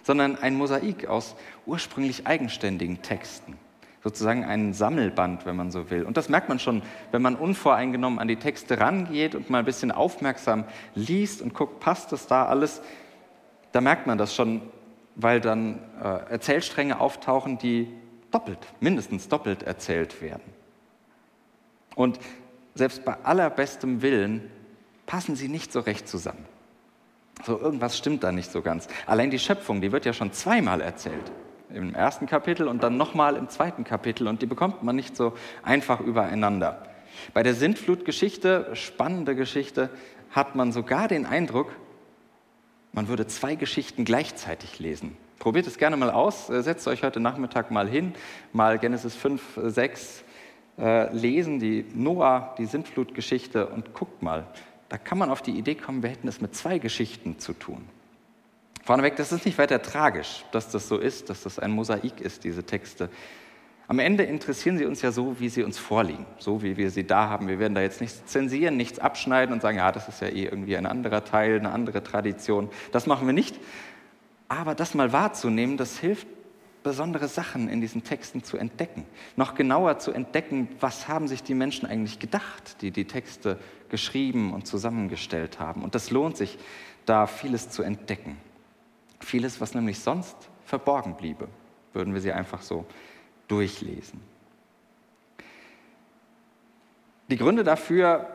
sondern 0.03 0.37
ein 0.37 0.55
Mosaik 0.55 1.05
aus 1.09 1.35
ursprünglich 1.65 2.27
eigenständigen 2.27 3.01
Texten. 3.01 3.57
Sozusagen 4.05 4.45
ein 4.45 4.71
Sammelband, 4.71 5.45
wenn 5.45 5.57
man 5.57 5.69
so 5.69 5.89
will. 5.89 6.03
Und 6.03 6.15
das 6.15 6.29
merkt 6.29 6.47
man 6.47 6.59
schon, 6.59 6.81
wenn 7.11 7.21
man 7.21 7.35
unvoreingenommen 7.35 8.19
an 8.19 8.29
die 8.29 8.37
Texte 8.37 8.79
rangeht 8.79 9.35
und 9.35 9.49
mal 9.49 9.59
ein 9.59 9.65
bisschen 9.65 9.91
aufmerksam 9.91 10.63
liest 10.95 11.41
und 11.41 11.53
guckt, 11.53 11.81
passt 11.81 12.13
das 12.13 12.27
da 12.27 12.45
alles. 12.45 12.81
Da 13.73 13.81
merkt 13.81 14.07
man 14.07 14.17
das 14.17 14.33
schon, 14.33 14.61
weil 15.15 15.41
dann 15.41 15.79
äh, 16.01 16.31
Erzählstränge 16.31 17.01
auftauchen, 17.01 17.57
die 17.57 17.89
doppelt, 18.31 18.59
mindestens 18.79 19.27
doppelt 19.27 19.63
erzählt 19.63 20.21
werden. 20.21 20.53
Und 21.95 22.17
selbst 22.75 23.03
bei 23.03 23.17
allerbestem 23.25 24.01
Willen 24.01 24.49
passen 25.11 25.35
sie 25.35 25.49
nicht 25.49 25.73
so 25.73 25.81
recht 25.81 26.07
zusammen. 26.07 26.45
So 27.43 27.59
irgendwas 27.59 27.97
stimmt 27.97 28.23
da 28.23 28.31
nicht 28.31 28.49
so 28.49 28.61
ganz. 28.61 28.87
Allein 29.05 29.29
die 29.29 29.39
Schöpfung, 29.39 29.81
die 29.81 29.91
wird 29.91 30.05
ja 30.05 30.13
schon 30.13 30.31
zweimal 30.31 30.79
erzählt. 30.79 31.33
Im 31.73 31.93
ersten 31.93 32.27
Kapitel 32.27 32.65
und 32.69 32.81
dann 32.81 32.95
nochmal 32.95 33.35
im 33.35 33.49
zweiten 33.49 33.83
Kapitel 33.83 34.29
und 34.29 34.41
die 34.41 34.45
bekommt 34.45 34.83
man 34.83 34.95
nicht 34.95 35.17
so 35.17 35.33
einfach 35.63 35.99
übereinander. 35.99 36.87
Bei 37.33 37.43
der 37.43 37.55
Sintflutgeschichte, 37.55 38.69
spannende 38.71 39.35
Geschichte, 39.35 39.89
hat 40.29 40.55
man 40.55 40.71
sogar 40.71 41.09
den 41.09 41.25
Eindruck, 41.25 41.75
man 42.93 43.09
würde 43.09 43.27
zwei 43.27 43.55
Geschichten 43.55 44.05
gleichzeitig 44.05 44.79
lesen. 44.79 45.17
Probiert 45.39 45.67
es 45.67 45.77
gerne 45.77 45.97
mal 45.97 46.11
aus, 46.11 46.47
setzt 46.47 46.87
euch 46.87 47.03
heute 47.03 47.19
Nachmittag 47.19 47.69
mal 47.69 47.89
hin, 47.89 48.13
mal 48.53 48.79
Genesis 48.79 49.13
5, 49.15 49.59
6 49.61 50.23
äh, 50.79 51.13
lesen, 51.13 51.59
die 51.59 51.85
Noah, 51.93 52.55
die 52.57 52.65
Sintflutgeschichte 52.65 53.67
und 53.67 53.93
guckt 53.93 54.23
mal, 54.23 54.47
da 54.91 54.98
kann 54.98 55.17
man 55.17 55.29
auf 55.29 55.41
die 55.41 55.51
Idee 55.51 55.75
kommen, 55.75 56.03
wir 56.03 56.10
hätten 56.10 56.27
es 56.27 56.41
mit 56.41 56.53
zwei 56.53 56.77
Geschichten 56.77 57.39
zu 57.39 57.53
tun. 57.53 57.88
Vorneweg, 58.83 59.15
das 59.15 59.31
ist 59.31 59.45
nicht 59.45 59.57
weiter 59.57 59.81
tragisch, 59.81 60.43
dass 60.51 60.69
das 60.69 60.89
so 60.89 60.98
ist, 60.98 61.29
dass 61.29 61.43
das 61.43 61.60
ein 61.60 61.71
Mosaik 61.71 62.19
ist, 62.19 62.43
diese 62.43 62.65
Texte. 62.65 63.10
Am 63.88 64.00
Ende 64.00 64.24
interessieren 64.24 64.77
sie 64.77 64.83
uns 64.86 65.01
ja 65.01 65.13
so, 65.13 65.39
wie 65.39 65.48
sie 65.48 65.63
uns 65.63 65.77
vorliegen, 65.79 66.25
so 66.39 66.62
wie 66.62 66.75
wir 66.75 66.91
sie 66.91 67.07
da 67.07 67.29
haben. 67.29 67.48
Wir 67.48 67.57
werden 67.57 67.74
da 67.74 67.79
jetzt 67.79 68.01
nichts 68.01 68.25
zensieren, 68.25 68.75
nichts 68.75 69.00
abschneiden 69.00 69.53
und 69.53 69.62
sagen, 69.62 69.77
ja, 69.77 69.93
das 69.93 70.10
ist 70.10 70.19
ja 70.19 70.27
eh 70.27 70.43
irgendwie 70.43 70.75
ein 70.75 70.86
anderer 70.86 71.24
Teil, 71.24 71.57
eine 71.57 71.71
andere 71.71 72.03
Tradition. 72.03 72.69
Das 72.91 73.07
machen 73.07 73.25
wir 73.27 73.33
nicht. 73.33 73.57
Aber 74.50 74.75
das 74.75 74.93
mal 74.93 75.13
wahrzunehmen, 75.13 75.77
das 75.77 76.00
hilft 76.00 76.27
besondere 76.83 77.27
Sachen 77.27 77.69
in 77.69 77.81
diesen 77.81 78.03
Texten 78.03 78.43
zu 78.43 78.57
entdecken, 78.57 79.05
noch 79.36 79.55
genauer 79.55 80.00
zu 80.00 80.12
entdecken, 80.12 80.67
was 80.79 81.07
haben 81.07 81.27
sich 81.27 81.43
die 81.43 81.53
Menschen 81.53 81.88
eigentlich 81.88 82.19
gedacht, 82.19 82.81
die 82.81 82.91
die 82.91 83.05
Texte 83.05 83.57
geschrieben 83.91 84.53
und 84.53 84.65
zusammengestellt 84.65 85.60
haben. 85.60 85.83
Und 85.83 85.93
das 85.93 86.10
lohnt 86.10 86.38
sich, 86.38 86.57
da 87.05 87.27
vieles 87.27 87.69
zu 87.69 87.83
entdecken. 87.83 88.38
Vieles, 89.19 89.62
was 89.62 89.75
nämlich 89.75 90.00
sonst 90.00 90.36
verborgen 90.65 91.15
bliebe, 91.15 91.48
würden 91.93 92.13
wir 92.13 92.21
sie 92.21 92.31
einfach 92.31 92.63
so 92.63 92.86
durchlesen. 93.48 94.19
Die 97.29 97.38
Gründe 97.38 97.63
dafür 97.63 98.27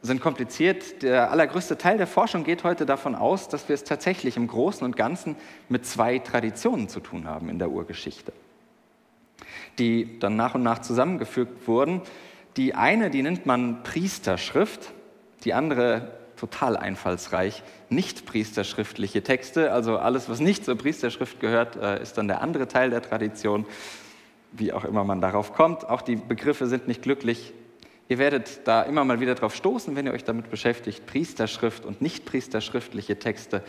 sind 0.00 0.20
kompliziert. 0.20 1.02
Der 1.02 1.30
allergrößte 1.30 1.76
Teil 1.76 1.98
der 1.98 2.06
Forschung 2.06 2.44
geht 2.44 2.64
heute 2.64 2.86
davon 2.86 3.14
aus, 3.14 3.48
dass 3.48 3.68
wir 3.68 3.74
es 3.74 3.84
tatsächlich 3.84 4.36
im 4.36 4.46
Großen 4.46 4.84
und 4.84 4.96
Ganzen 4.96 5.36
mit 5.68 5.84
zwei 5.84 6.20
Traditionen 6.20 6.88
zu 6.88 7.00
tun 7.00 7.26
haben 7.26 7.48
in 7.48 7.58
der 7.58 7.70
Urgeschichte, 7.70 8.32
die 9.78 10.18
dann 10.20 10.36
nach 10.36 10.54
und 10.54 10.62
nach 10.62 10.78
zusammengefügt 10.80 11.66
wurden. 11.66 12.00
Die 12.56 12.74
eine, 12.74 13.10
die 13.10 13.22
nennt 13.22 13.46
man 13.46 13.82
Priesterschrift, 13.82 14.92
die 15.44 15.54
andere 15.54 16.12
total 16.36 16.76
einfallsreich, 16.76 17.62
nicht 17.88 18.24
priesterschriftliche 18.24 19.22
Texte, 19.22 19.72
also 19.72 19.98
alles, 19.98 20.28
was 20.28 20.40
nicht 20.40 20.64
zur 20.64 20.76
Priesterschrift 20.76 21.40
gehört, 21.40 21.76
äh, 21.76 22.02
ist 22.02 22.16
dann 22.16 22.28
der 22.28 22.40
andere 22.40 22.66
Teil 22.66 22.90
der 22.90 23.02
Tradition, 23.02 23.66
wie 24.52 24.72
auch 24.72 24.84
immer 24.84 25.04
man 25.04 25.20
darauf 25.20 25.52
kommt. 25.52 25.88
Auch 25.88 26.02
die 26.02 26.16
Begriffe 26.16 26.66
sind 26.66 26.88
nicht 26.88 27.02
glücklich 27.02 27.52
Ihr 28.10 28.18
werdet 28.18 28.66
da 28.66 28.82
immer 28.82 29.04
mal 29.04 29.20
wieder 29.20 29.36
drauf 29.36 29.54
stoßen, 29.54 29.94
wenn 29.94 30.04
ihr 30.04 30.12
euch 30.12 30.24
damit 30.24 30.50
beschäftigt, 30.50 31.06
Priesterschrift 31.06 31.84
und 31.84 32.02
nicht 32.02 32.24
priesterschriftliche 32.24 33.20
Texte. 33.20 33.62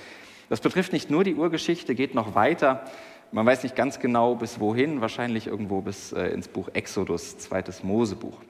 Das 0.50 0.62
betrifft 0.62 0.94
nicht 0.94 1.12
nur 1.12 1.24
die 1.24 1.36
Urgeschichte, 1.36 1.94
geht 1.94 2.16
noch 2.16 2.34
weiter. 2.34 2.84
Man 3.32 3.46
weiß 3.46 3.62
nicht 3.62 3.76
ganz 3.76 4.00
genau 4.00 4.34
bis 4.34 4.60
wohin, 4.60 5.00
wahrscheinlich 5.00 5.46
irgendwo 5.46 5.82
bis 5.82 6.12
äh, 6.12 6.30
ins 6.30 6.48
Buch 6.48 6.70
Exodus, 6.74 7.38
zweites 7.38 7.84
Mosebuch. 7.84 8.42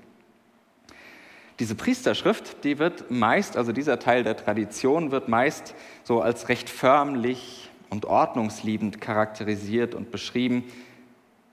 Diese 1.61 1.75
Priesterschrift, 1.75 2.63
die 2.63 2.79
wird 2.79 3.11
meist, 3.11 3.55
also 3.55 3.71
dieser 3.71 3.99
Teil 3.99 4.23
der 4.23 4.35
Tradition 4.35 5.11
wird 5.11 5.27
meist 5.27 5.75
so 6.03 6.19
als 6.19 6.49
recht 6.49 6.71
förmlich 6.71 7.69
und 7.91 8.05
ordnungsliebend 8.05 8.99
charakterisiert 8.99 9.93
und 9.93 10.09
beschrieben. 10.09 10.63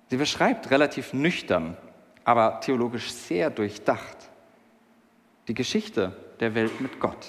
Sie 0.08 0.16
beschreibt 0.16 0.70
relativ 0.70 1.12
nüchtern, 1.12 1.76
aber 2.24 2.60
theologisch 2.60 3.10
sehr 3.10 3.50
durchdacht 3.50 4.30
die 5.46 5.52
Geschichte 5.52 6.16
der 6.40 6.54
Welt 6.54 6.80
mit 6.80 7.00
Gott. 7.00 7.28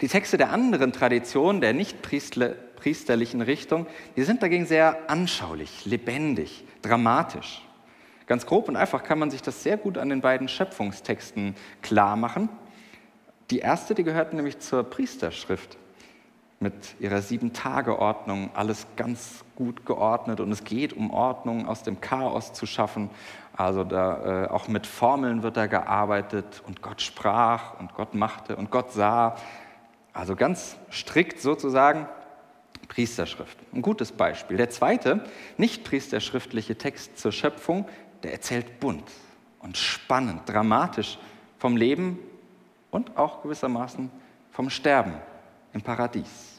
Die 0.00 0.08
Texte 0.08 0.36
der 0.36 0.50
anderen 0.50 0.92
Traditionen, 0.92 1.60
der 1.60 1.74
nicht 1.74 2.02
priesterlichen 2.02 3.40
Richtung, 3.40 3.86
die 4.16 4.24
sind 4.24 4.42
dagegen 4.42 4.66
sehr 4.66 5.08
anschaulich, 5.08 5.84
lebendig, 5.84 6.64
dramatisch. 6.82 7.62
Ganz 8.30 8.46
grob 8.46 8.68
und 8.68 8.76
einfach 8.76 9.02
kann 9.02 9.18
man 9.18 9.32
sich 9.32 9.42
das 9.42 9.64
sehr 9.64 9.76
gut 9.76 9.98
an 9.98 10.08
den 10.08 10.20
beiden 10.20 10.46
Schöpfungstexten 10.46 11.56
klar 11.82 12.14
machen. 12.14 12.48
Die 13.50 13.58
erste, 13.58 13.92
die 13.92 14.04
gehört 14.04 14.34
nämlich 14.34 14.60
zur 14.60 14.84
Priesterschrift 14.84 15.76
mit 16.60 16.94
ihrer 17.00 17.22
Sieben-Tage-Ordnung, 17.22 18.50
alles 18.54 18.86
ganz 18.94 19.44
gut 19.56 19.84
geordnet 19.84 20.38
und 20.38 20.52
es 20.52 20.62
geht 20.62 20.92
um 20.92 21.10
Ordnung 21.10 21.66
aus 21.66 21.82
dem 21.82 22.00
Chaos 22.00 22.52
zu 22.52 22.66
schaffen. 22.66 23.10
Also 23.56 23.82
da 23.82 24.44
äh, 24.44 24.48
auch 24.48 24.68
mit 24.68 24.86
Formeln 24.86 25.42
wird 25.42 25.56
da 25.56 25.66
gearbeitet 25.66 26.62
und 26.68 26.82
Gott 26.82 27.02
sprach 27.02 27.80
und 27.80 27.94
Gott 27.94 28.14
machte 28.14 28.54
und 28.54 28.70
Gott 28.70 28.92
sah. 28.92 29.34
Also 30.12 30.36
ganz 30.36 30.76
strikt 30.88 31.40
sozusagen 31.40 32.06
Priesterschrift. 32.86 33.58
Ein 33.72 33.82
gutes 33.82 34.12
Beispiel. 34.12 34.56
Der 34.56 34.70
zweite, 34.70 35.24
nicht 35.56 35.82
priesterschriftliche 35.82 36.78
Text 36.78 37.18
zur 37.18 37.32
Schöpfung, 37.32 37.86
der 38.22 38.32
erzählt 38.32 38.80
bunt 38.80 39.10
und 39.60 39.76
spannend, 39.76 40.42
dramatisch 40.46 41.18
vom 41.58 41.76
Leben 41.76 42.18
und 42.90 43.16
auch 43.16 43.42
gewissermaßen 43.42 44.10
vom 44.50 44.70
Sterben 44.70 45.14
im 45.72 45.82
Paradies. 45.82 46.50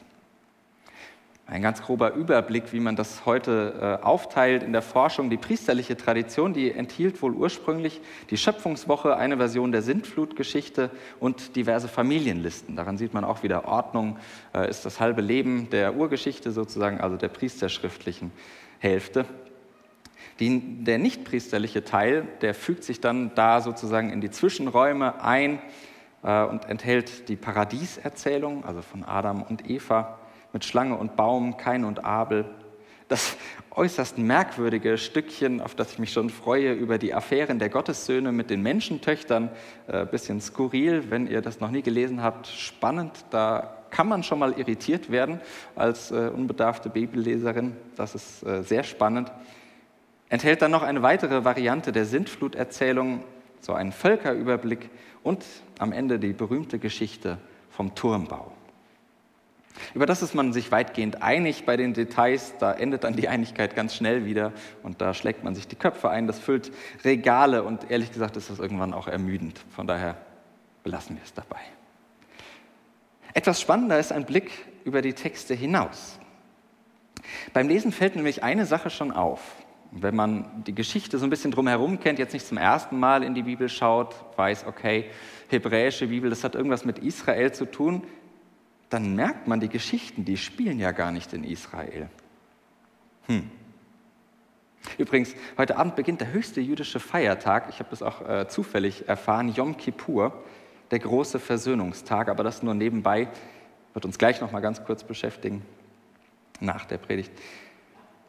Ein 1.44 1.60
ganz 1.60 1.82
grober 1.82 2.14
Überblick, 2.14 2.72
wie 2.72 2.80
man 2.80 2.96
das 2.96 3.26
heute 3.26 3.98
äh, 4.00 4.04
aufteilt 4.04 4.62
in 4.62 4.72
der 4.72 4.80
Forschung. 4.80 5.28
Die 5.28 5.36
priesterliche 5.36 5.96
Tradition, 5.96 6.54
die 6.54 6.70
enthielt 6.70 7.20
wohl 7.20 7.32
ursprünglich 7.32 8.00
die 8.30 8.38
Schöpfungswoche, 8.38 9.16
eine 9.16 9.36
Version 9.36 9.72
der 9.72 9.82
Sintflutgeschichte 9.82 10.90
und 11.20 11.56
diverse 11.56 11.88
Familienlisten. 11.88 12.76
Daran 12.76 12.96
sieht 12.96 13.12
man 13.12 13.24
auch 13.24 13.42
wieder, 13.42 13.66
Ordnung 13.66 14.18
äh, 14.54 14.70
ist 14.70 14.86
das 14.86 15.00
halbe 15.00 15.20
Leben 15.20 15.68
der 15.68 15.96
Urgeschichte 15.96 16.52
sozusagen, 16.52 17.00
also 17.00 17.16
der 17.16 17.28
priesterschriftlichen 17.28 18.30
Hälfte. 18.78 19.26
Die, 20.40 20.84
der 20.84 20.98
nichtpriesterliche 20.98 21.84
Teil, 21.84 22.26
der 22.40 22.54
fügt 22.54 22.84
sich 22.84 23.00
dann 23.00 23.34
da 23.34 23.60
sozusagen 23.60 24.10
in 24.10 24.20
die 24.20 24.30
Zwischenräume 24.30 25.22
ein 25.22 25.60
äh, 26.22 26.44
und 26.44 26.68
enthält 26.68 27.28
die 27.28 27.36
Paradieserzählung, 27.36 28.64
also 28.64 28.82
von 28.82 29.04
Adam 29.04 29.42
und 29.42 29.68
Eva 29.68 30.18
mit 30.52 30.64
Schlange 30.64 30.96
und 30.96 31.16
Baum, 31.16 31.56
Kain 31.56 31.84
und 31.84 32.04
Abel. 32.04 32.44
Das 33.08 33.36
äußerst 33.72 34.16
merkwürdige 34.16 34.96
Stückchen, 34.96 35.60
auf 35.60 35.74
das 35.74 35.92
ich 35.92 35.98
mich 35.98 36.12
schon 36.12 36.30
freue, 36.30 36.72
über 36.72 36.98
die 36.98 37.12
Affären 37.14 37.58
der 37.58 37.68
Gottessöhne 37.68 38.32
mit 38.32 38.48
den 38.48 38.62
Menschentöchtern. 38.62 39.50
Äh, 39.86 40.06
bisschen 40.06 40.40
skurril, 40.40 41.10
wenn 41.10 41.26
ihr 41.26 41.42
das 41.42 41.60
noch 41.60 41.70
nie 41.70 41.82
gelesen 41.82 42.22
habt. 42.22 42.46
Spannend, 42.46 43.12
da 43.30 43.82
kann 43.90 44.08
man 44.08 44.22
schon 44.22 44.38
mal 44.38 44.58
irritiert 44.58 45.10
werden 45.10 45.40
als 45.76 46.10
äh, 46.10 46.30
unbedarfte 46.34 46.88
Bibelleserin. 46.88 47.76
Das 47.96 48.14
ist 48.14 48.42
äh, 48.44 48.62
sehr 48.62 48.82
spannend. 48.82 49.30
Enthält 50.32 50.62
dann 50.62 50.70
noch 50.70 50.82
eine 50.82 51.02
weitere 51.02 51.44
Variante 51.44 51.92
der 51.92 52.06
Sintfluterzählung, 52.06 53.22
so 53.60 53.74
einen 53.74 53.92
Völkerüberblick 53.92 54.88
und 55.22 55.44
am 55.78 55.92
Ende 55.92 56.18
die 56.18 56.32
berühmte 56.32 56.78
Geschichte 56.78 57.36
vom 57.68 57.94
Turmbau. 57.94 58.50
Über 59.92 60.06
das 60.06 60.22
ist 60.22 60.34
man 60.34 60.54
sich 60.54 60.72
weitgehend 60.72 61.20
einig 61.20 61.66
bei 61.66 61.76
den 61.76 61.92
Details, 61.92 62.54
da 62.58 62.72
endet 62.72 63.04
dann 63.04 63.14
die 63.14 63.28
Einigkeit 63.28 63.76
ganz 63.76 63.94
schnell 63.94 64.24
wieder 64.24 64.54
und 64.82 65.02
da 65.02 65.12
schlägt 65.12 65.44
man 65.44 65.54
sich 65.54 65.68
die 65.68 65.76
Köpfe 65.76 66.08
ein, 66.08 66.26
das 66.26 66.38
füllt 66.38 66.72
Regale 67.04 67.62
und 67.62 67.90
ehrlich 67.90 68.10
gesagt 68.10 68.38
ist 68.38 68.48
das 68.48 68.58
irgendwann 68.58 68.94
auch 68.94 69.08
ermüdend. 69.08 69.62
Von 69.76 69.86
daher 69.86 70.16
belassen 70.82 71.16
wir 71.16 71.22
es 71.22 71.34
dabei. 71.34 71.60
Etwas 73.34 73.60
spannender 73.60 73.98
ist 73.98 74.12
ein 74.12 74.24
Blick 74.24 74.50
über 74.84 75.02
die 75.02 75.12
Texte 75.12 75.52
hinaus. 75.52 76.18
Beim 77.52 77.68
Lesen 77.68 77.92
fällt 77.92 78.16
nämlich 78.16 78.42
eine 78.42 78.64
Sache 78.64 78.88
schon 78.88 79.12
auf. 79.12 79.42
Wenn 79.94 80.16
man 80.16 80.64
die 80.64 80.74
Geschichte 80.74 81.18
so 81.18 81.24
ein 81.24 81.30
bisschen 81.30 81.50
drumherum 81.50 82.00
kennt, 82.00 82.18
jetzt 82.18 82.32
nicht 82.32 82.46
zum 82.46 82.56
ersten 82.56 82.98
Mal 82.98 83.22
in 83.22 83.34
die 83.34 83.42
Bibel 83.42 83.68
schaut, 83.68 84.14
weiß, 84.36 84.66
okay, 84.66 85.10
hebräische 85.48 86.06
Bibel, 86.06 86.30
das 86.30 86.44
hat 86.44 86.54
irgendwas 86.54 86.86
mit 86.86 86.98
Israel 86.98 87.52
zu 87.52 87.66
tun, 87.66 88.02
dann 88.88 89.14
merkt 89.14 89.48
man, 89.48 89.60
die 89.60 89.68
Geschichten, 89.68 90.24
die 90.24 90.38
spielen 90.38 90.78
ja 90.78 90.92
gar 90.92 91.12
nicht 91.12 91.34
in 91.34 91.44
Israel. 91.44 92.08
Hm. 93.26 93.50
Übrigens, 94.96 95.34
heute 95.58 95.76
Abend 95.76 95.94
beginnt 95.94 96.22
der 96.22 96.32
höchste 96.32 96.62
jüdische 96.62 96.98
Feiertag, 96.98 97.66
ich 97.68 97.78
habe 97.78 97.90
das 97.90 98.02
auch 98.02 98.26
äh, 98.26 98.48
zufällig 98.48 99.08
erfahren, 99.08 99.50
Yom 99.50 99.76
Kippur, 99.76 100.42
der 100.90 101.00
große 101.00 101.38
Versöhnungstag, 101.38 102.28
aber 102.28 102.42
das 102.44 102.62
nur 102.62 102.74
nebenbei, 102.74 103.28
wird 103.92 104.06
uns 104.06 104.18
gleich 104.18 104.40
noch 104.40 104.52
mal 104.52 104.60
ganz 104.60 104.84
kurz 104.84 105.04
beschäftigen, 105.04 105.62
nach 106.60 106.86
der 106.86 106.98
Predigt. 106.98 107.30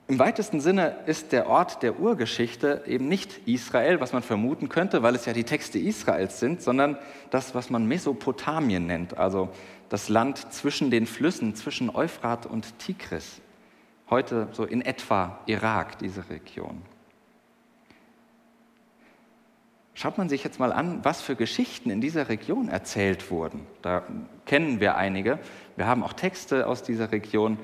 Im 0.07 0.19
weitesten 0.19 0.59
Sinne 0.59 0.97
ist 1.05 1.31
der 1.31 1.47
Ort 1.47 1.81
der 1.81 1.99
Urgeschichte 1.99 2.83
eben 2.85 3.07
nicht 3.07 3.47
Israel, 3.47 4.01
was 4.01 4.11
man 4.11 4.21
vermuten 4.21 4.67
könnte, 4.67 5.01
weil 5.01 5.15
es 5.15 5.25
ja 5.25 5.31
die 5.31 5.45
Texte 5.45 5.79
Israels 5.79 6.39
sind, 6.39 6.61
sondern 6.61 6.97
das, 7.29 7.55
was 7.55 7.69
man 7.69 7.87
Mesopotamien 7.87 8.85
nennt, 8.85 9.17
also 9.17 9.49
das 9.87 10.09
Land 10.09 10.51
zwischen 10.51 10.91
den 10.91 11.05
Flüssen, 11.05 11.55
zwischen 11.55 11.89
Euphrat 11.89 12.45
und 12.45 12.77
Tigris. 12.79 13.39
Heute 14.09 14.49
so 14.51 14.65
in 14.65 14.81
etwa 14.81 15.39
Irak, 15.45 15.99
diese 15.99 16.29
Region. 16.29 16.81
Schaut 19.93 20.17
man 20.17 20.27
sich 20.27 20.43
jetzt 20.43 20.59
mal 20.59 20.73
an, 20.73 20.99
was 21.03 21.21
für 21.21 21.35
Geschichten 21.35 21.89
in 21.89 22.01
dieser 22.01 22.27
Region 22.27 22.67
erzählt 22.67 23.31
wurden. 23.31 23.61
Da 23.83 24.03
kennen 24.45 24.79
wir 24.79 24.97
einige. 24.97 25.39
Wir 25.75 25.85
haben 25.85 26.03
auch 26.03 26.13
Texte 26.13 26.67
aus 26.67 26.83
dieser 26.83 27.11
Region 27.11 27.57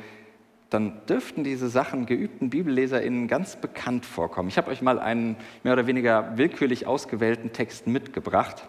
dann 0.69 1.05
dürften 1.08 1.43
diese 1.43 1.67
Sachen 1.69 2.05
geübten 2.05 2.49
BibelleserInnen 2.49 3.27
ganz 3.27 3.55
bekannt 3.55 4.05
vorkommen. 4.05 4.49
Ich 4.49 4.58
habe 4.58 4.69
euch 4.69 4.82
mal 4.82 4.99
einen 4.99 5.36
mehr 5.63 5.73
oder 5.73 5.88
weniger 5.88 6.38
willkürlich 6.38 6.86
ausgewählten 6.86 7.53
Text 7.53 7.88
mitgebracht. 7.88 8.67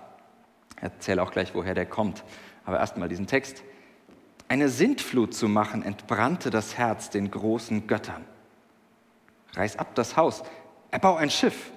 Ich 0.77 0.83
erzähle 0.83 1.23
auch 1.23 1.31
gleich, 1.31 1.55
woher 1.55 1.75
der 1.75 1.87
kommt. 1.87 2.25
Aber 2.65 2.79
erstmal 2.79 3.09
diesen 3.09 3.27
Text. 3.27 3.63
Eine 4.49 4.69
Sintflut 4.69 5.35
zu 5.35 5.49
machen, 5.49 5.83
entbrannte 5.83 6.51
das 6.51 6.79
Herz 6.79 7.11
den 7.11 7.31
großen 7.31 7.87
Göttern. 7.87 8.25
Reiß 9.55 9.79
ab 9.79 9.95
das 9.95 10.17
Haus, 10.17 10.43
erbau 10.91 11.17
ein 11.17 11.31
Schiff, 11.31 11.71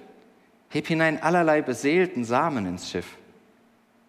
heb 0.70 0.86
hinein 0.86 1.22
allerlei 1.22 1.60
beseelten 1.60 2.24
Samen 2.24 2.66
ins 2.66 2.90
Schiff. 2.90 3.16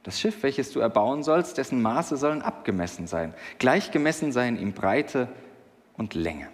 Das 0.04 0.20
Schiff, 0.20 0.44
welches 0.44 0.72
du 0.72 0.80
erbauen 0.80 1.24
sollst, 1.24 1.58
dessen 1.58 1.82
Maße 1.82 2.16
sollen 2.18 2.42
abgemessen 2.44 3.08
sein. 3.08 3.34
Gleichgemessen 3.58 4.32
seien 4.32 4.58
ihm 4.58 4.74
Breite, 4.74 5.30
und 5.98 6.14
Länge. 6.14 6.50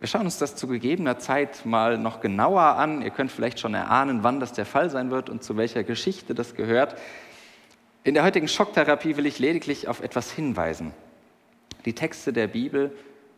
Wir 0.00 0.08
schauen 0.08 0.26
uns 0.26 0.38
das 0.38 0.54
zu 0.54 0.68
gegebener 0.68 1.18
Zeit 1.18 1.64
mal 1.64 1.96
noch 1.96 2.20
genauer 2.20 2.60
an. 2.60 3.00
Ihr 3.00 3.10
könnt 3.10 3.32
vielleicht 3.32 3.58
schon 3.58 3.72
erahnen, 3.72 4.22
wann 4.22 4.38
das 4.38 4.52
der 4.52 4.66
Fall 4.66 4.90
sein 4.90 5.10
wird 5.10 5.30
und 5.30 5.42
zu 5.42 5.56
welcher 5.56 5.82
Geschichte 5.82 6.34
das 6.34 6.54
gehört. 6.54 6.96
In 8.02 8.12
der 8.12 8.22
heutigen 8.22 8.48
Schocktherapie 8.48 9.16
will 9.16 9.24
ich 9.24 9.38
lediglich 9.38 9.88
auf 9.88 10.02
etwas 10.02 10.30
hinweisen. 10.30 10.92
Die 11.86 11.94
Texte 11.94 12.34
der 12.34 12.48
Bibel 12.48 12.94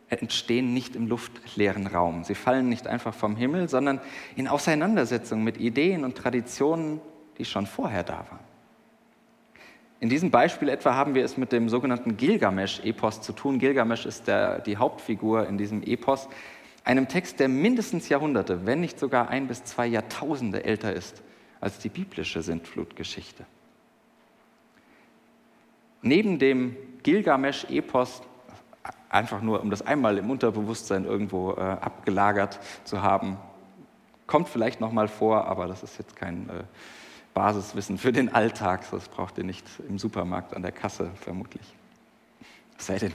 entstehen 0.09 0.73
nicht 0.73 0.95
im 0.95 1.07
luftleeren 1.07 1.87
Raum. 1.87 2.23
Sie 2.23 2.35
fallen 2.35 2.67
nicht 2.67 2.87
einfach 2.87 3.13
vom 3.13 3.35
Himmel, 3.35 3.69
sondern 3.69 4.01
in 4.35 4.47
Auseinandersetzung 4.47 5.43
mit 5.43 5.57
Ideen 5.57 6.03
und 6.03 6.17
Traditionen, 6.17 6.99
die 7.37 7.45
schon 7.45 7.65
vorher 7.65 8.03
da 8.03 8.25
waren. 8.29 8.46
In 9.99 10.09
diesem 10.09 10.29
Beispiel 10.29 10.69
etwa 10.69 10.93
haben 10.93 11.15
wir 11.15 11.25
es 11.25 11.37
mit 11.37 11.51
dem 11.51 11.69
sogenannten 11.69 12.17
Gilgamesch-Epos 12.17 13.21
zu 13.21 13.33
tun. 13.33 13.57
Gilgamesch 13.57 14.05
ist 14.05 14.27
der, 14.27 14.59
die 14.59 14.77
Hauptfigur 14.77 15.47
in 15.47 15.57
diesem 15.57 15.81
Epos, 15.81 16.29
einem 16.83 17.07
Text, 17.07 17.39
der 17.39 17.49
mindestens 17.49 18.07
Jahrhunderte, 18.07 18.65
wenn 18.65 18.79
nicht 18.79 18.99
sogar 18.99 19.29
ein 19.29 19.47
bis 19.47 19.63
zwei 19.63 19.87
Jahrtausende 19.87 20.63
älter 20.63 20.93
ist 20.93 21.21
als 21.59 21.79
die 21.79 21.89
biblische 21.89 22.41
Sintflutgeschichte. 22.43 23.45
Neben 26.03 26.37
dem 26.37 26.77
Gilgamesch-Epos, 27.01 28.21
einfach 29.09 29.41
nur 29.41 29.61
um 29.61 29.71
das 29.71 29.81
einmal 29.81 30.17
im 30.19 30.29
Unterbewusstsein 30.29 31.05
irgendwo 31.05 31.53
äh, 31.53 31.61
abgelagert 31.61 32.59
zu 32.83 33.01
haben, 33.01 33.37
kommt 34.27 34.47
vielleicht 34.47 34.79
noch 34.79 34.91
mal 34.91 35.07
vor, 35.07 35.45
aber 35.45 35.67
das 35.67 35.81
ist 35.81 35.97
jetzt 35.97 36.15
kein 36.15 36.49
äh, 36.49 36.63
Basiswissen 37.37 37.99
für 37.99 38.11
den 38.11 38.33
Alltag. 38.33 38.89
Das 38.89 39.07
braucht 39.09 39.37
ihr 39.37 39.43
nicht 39.43 39.63
im 39.87 39.99
Supermarkt 39.99 40.55
an 40.55 40.63
der 40.63 40.71
Kasse 40.71 41.11
vermutlich. 41.21 41.61
Sei 42.79 42.97
denn, 42.97 43.13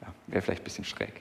ja, 0.00 0.08
wäre 0.28 0.40
vielleicht 0.40 0.62
ein 0.62 0.64
bisschen 0.64 0.84
schräg. 0.84 1.14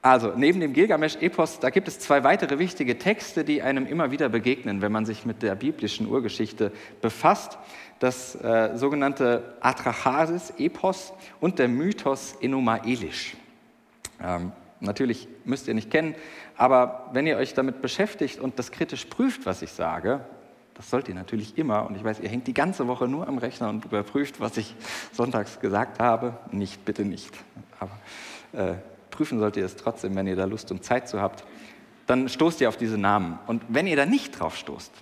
Also, 0.00 0.32
neben 0.36 0.60
dem 0.60 0.72
Gilgamesch-Epos, 0.72 1.58
da 1.58 1.70
gibt 1.70 1.88
es 1.88 1.98
zwei 1.98 2.22
weitere 2.22 2.60
wichtige 2.60 2.98
Texte, 2.98 3.44
die 3.44 3.62
einem 3.62 3.84
immer 3.84 4.12
wieder 4.12 4.28
begegnen, 4.28 4.80
wenn 4.80 4.92
man 4.92 5.04
sich 5.06 5.26
mit 5.26 5.42
der 5.42 5.56
biblischen 5.56 6.06
Urgeschichte 6.06 6.70
befasst. 7.02 7.58
Das 7.98 8.36
äh, 8.36 8.76
sogenannte 8.76 9.56
Atrachasis-Epos 9.60 11.12
und 11.40 11.58
der 11.58 11.66
Mythos 11.66 12.36
Enuma 12.40 12.76
Elish. 12.76 13.36
Ähm, 14.22 14.52
natürlich 14.78 15.26
müsst 15.44 15.66
ihr 15.66 15.74
nicht 15.74 15.90
kennen, 15.90 16.14
aber 16.56 17.10
wenn 17.12 17.26
ihr 17.26 17.38
euch 17.38 17.54
damit 17.54 17.82
beschäftigt 17.82 18.38
und 18.38 18.58
das 18.60 18.70
kritisch 18.70 19.06
prüft, 19.06 19.44
was 19.46 19.62
ich 19.62 19.72
sage, 19.72 20.20
das 20.74 20.90
sollt 20.90 21.08
ihr 21.08 21.14
natürlich 21.14 21.58
immer. 21.58 21.86
Und 21.86 21.96
ich 21.96 22.04
weiß, 22.04 22.20
ihr 22.20 22.28
hängt 22.28 22.46
die 22.46 22.54
ganze 22.54 22.86
Woche 22.88 23.06
nur 23.06 23.28
am 23.28 23.38
Rechner 23.38 23.68
und 23.68 23.84
überprüft, 23.84 24.40
was 24.40 24.56
ich 24.56 24.74
sonntags 25.12 25.60
gesagt 25.60 26.00
habe. 26.00 26.38
Nicht, 26.52 26.84
bitte 26.84 27.04
nicht. 27.04 27.32
Aber 27.78 27.90
äh, 28.52 28.74
prüfen 29.10 29.38
sollt 29.38 29.56
ihr 29.56 29.64
es 29.64 29.76
trotzdem, 29.76 30.14
wenn 30.16 30.26
ihr 30.26 30.36
da 30.36 30.44
Lust 30.44 30.70
und 30.70 30.84
Zeit 30.84 31.08
zu 31.08 31.20
habt. 31.20 31.44
Dann 32.06 32.28
stoßt 32.28 32.60
ihr 32.60 32.68
auf 32.68 32.76
diese 32.76 32.98
Namen. 32.98 33.38
Und 33.46 33.62
wenn 33.68 33.86
ihr 33.86 33.96
da 33.96 34.06
nicht 34.06 34.38
drauf 34.38 34.56
stoßt, 34.56 34.92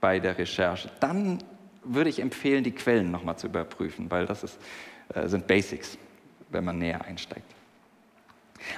bei 0.00 0.18
der 0.18 0.36
Recherche, 0.38 0.90
dann 1.00 1.38
würde 1.84 2.10
ich 2.10 2.20
empfehlen, 2.20 2.64
die 2.64 2.72
Quellen 2.72 3.10
nochmal 3.10 3.36
zu 3.36 3.46
überprüfen, 3.46 4.10
weil 4.10 4.26
das 4.26 4.42
ist, 4.42 4.58
äh, 5.14 5.28
sind 5.28 5.46
Basics, 5.46 5.98
wenn 6.50 6.64
man 6.64 6.78
näher 6.78 7.04
einsteigt. 7.04 7.46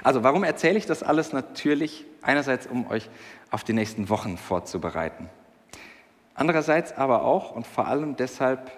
Also 0.03 0.23
warum 0.23 0.43
erzähle 0.43 0.77
ich 0.77 0.85
das 0.85 1.03
alles? 1.03 1.33
Natürlich 1.33 2.05
einerseits, 2.21 2.67
um 2.67 2.87
euch 2.89 3.09
auf 3.51 3.63
die 3.63 3.73
nächsten 3.73 4.09
Wochen 4.09 4.37
vorzubereiten. 4.37 5.29
Andererseits 6.35 6.91
aber 6.91 7.23
auch 7.23 7.51
und 7.51 7.65
vor 7.65 7.87
allem 7.87 8.17
deshalb, 8.17 8.71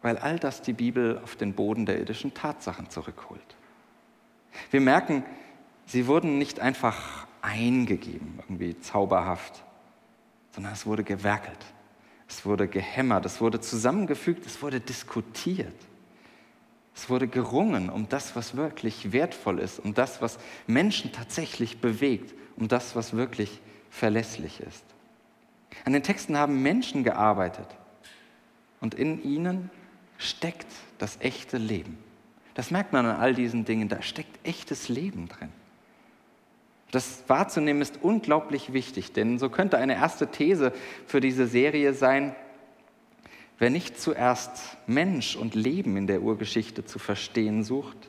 weil 0.00 0.16
all 0.16 0.38
das 0.38 0.62
die 0.62 0.72
Bibel 0.72 1.20
auf 1.22 1.34
den 1.34 1.52
Boden 1.54 1.86
der 1.86 1.98
irdischen 1.98 2.32
Tatsachen 2.32 2.88
zurückholt. 2.88 3.56
Wir 4.70 4.80
merken, 4.80 5.24
sie 5.86 6.06
wurden 6.06 6.38
nicht 6.38 6.60
einfach 6.60 7.26
eingegeben, 7.42 8.38
irgendwie 8.38 8.78
zauberhaft, 8.80 9.64
sondern 10.52 10.72
es 10.72 10.86
wurde 10.86 11.02
gewerkelt, 11.02 11.58
es 12.28 12.46
wurde 12.46 12.68
gehämmert, 12.68 13.26
es 13.26 13.40
wurde 13.40 13.60
zusammengefügt, 13.60 14.46
es 14.46 14.62
wurde 14.62 14.80
diskutiert. 14.80 15.74
Es 16.94 17.08
wurde 17.08 17.28
gerungen 17.28 17.90
um 17.90 18.08
das, 18.08 18.34
was 18.34 18.56
wirklich 18.56 19.12
wertvoll 19.12 19.60
ist, 19.60 19.78
um 19.78 19.94
das, 19.94 20.20
was 20.20 20.38
Menschen 20.66 21.12
tatsächlich 21.12 21.80
bewegt, 21.80 22.34
um 22.56 22.66
das, 22.66 22.96
was 22.96 23.14
wirklich 23.14 23.60
verlässlich 23.88 24.58
ist. 24.58 24.84
An 25.84 25.92
den 25.92 26.02
Texten 26.02 26.36
haben 26.36 26.62
Menschen 26.62 27.04
gearbeitet 27.04 27.66
und 28.80 28.94
in 28.94 29.22
ihnen 29.22 29.70
steckt 30.18 30.66
das 30.98 31.18
echte 31.20 31.58
Leben. 31.58 31.98
Das 32.54 32.70
merkt 32.70 32.92
man 32.92 33.06
an 33.06 33.16
all 33.16 33.34
diesen 33.34 33.64
Dingen, 33.64 33.88
da 33.88 34.02
steckt 34.02 34.44
echtes 34.46 34.88
Leben 34.88 35.28
drin. 35.28 35.52
Das 36.90 37.24
wahrzunehmen 37.28 37.82
ist 37.82 38.02
unglaublich 38.02 38.72
wichtig, 38.72 39.12
denn 39.12 39.38
so 39.38 39.50
könnte 39.50 39.78
eine 39.78 39.94
erste 39.94 40.28
These 40.28 40.72
für 41.06 41.20
diese 41.20 41.46
Serie 41.46 41.92
sein, 41.92 42.34
Wer 43.58 43.70
nicht 43.70 44.00
zuerst 44.00 44.76
Mensch 44.86 45.34
und 45.34 45.56
Leben 45.56 45.96
in 45.96 46.06
der 46.06 46.22
Urgeschichte 46.22 46.84
zu 46.84 47.00
verstehen 47.00 47.64
sucht, 47.64 48.08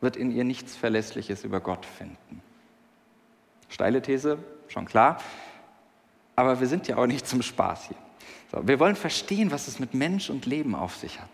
wird 0.00 0.16
in 0.16 0.30
ihr 0.30 0.44
nichts 0.44 0.76
Verlässliches 0.76 1.44
über 1.44 1.60
Gott 1.60 1.84
finden. 1.84 2.42
Steile 3.68 4.00
These, 4.00 4.38
schon 4.68 4.86
klar, 4.86 5.18
aber 6.36 6.60
wir 6.60 6.66
sind 6.66 6.86
ja 6.86 6.98
auch 6.98 7.06
nicht 7.06 7.26
zum 7.26 7.42
Spaß 7.42 7.88
hier. 7.88 7.96
So, 8.52 8.68
wir 8.68 8.78
wollen 8.78 8.94
verstehen, 8.94 9.50
was 9.50 9.66
es 9.66 9.78
mit 9.78 9.94
Mensch 9.94 10.30
und 10.30 10.46
Leben 10.46 10.74
auf 10.74 10.94
sich 10.96 11.20
hat, 11.20 11.30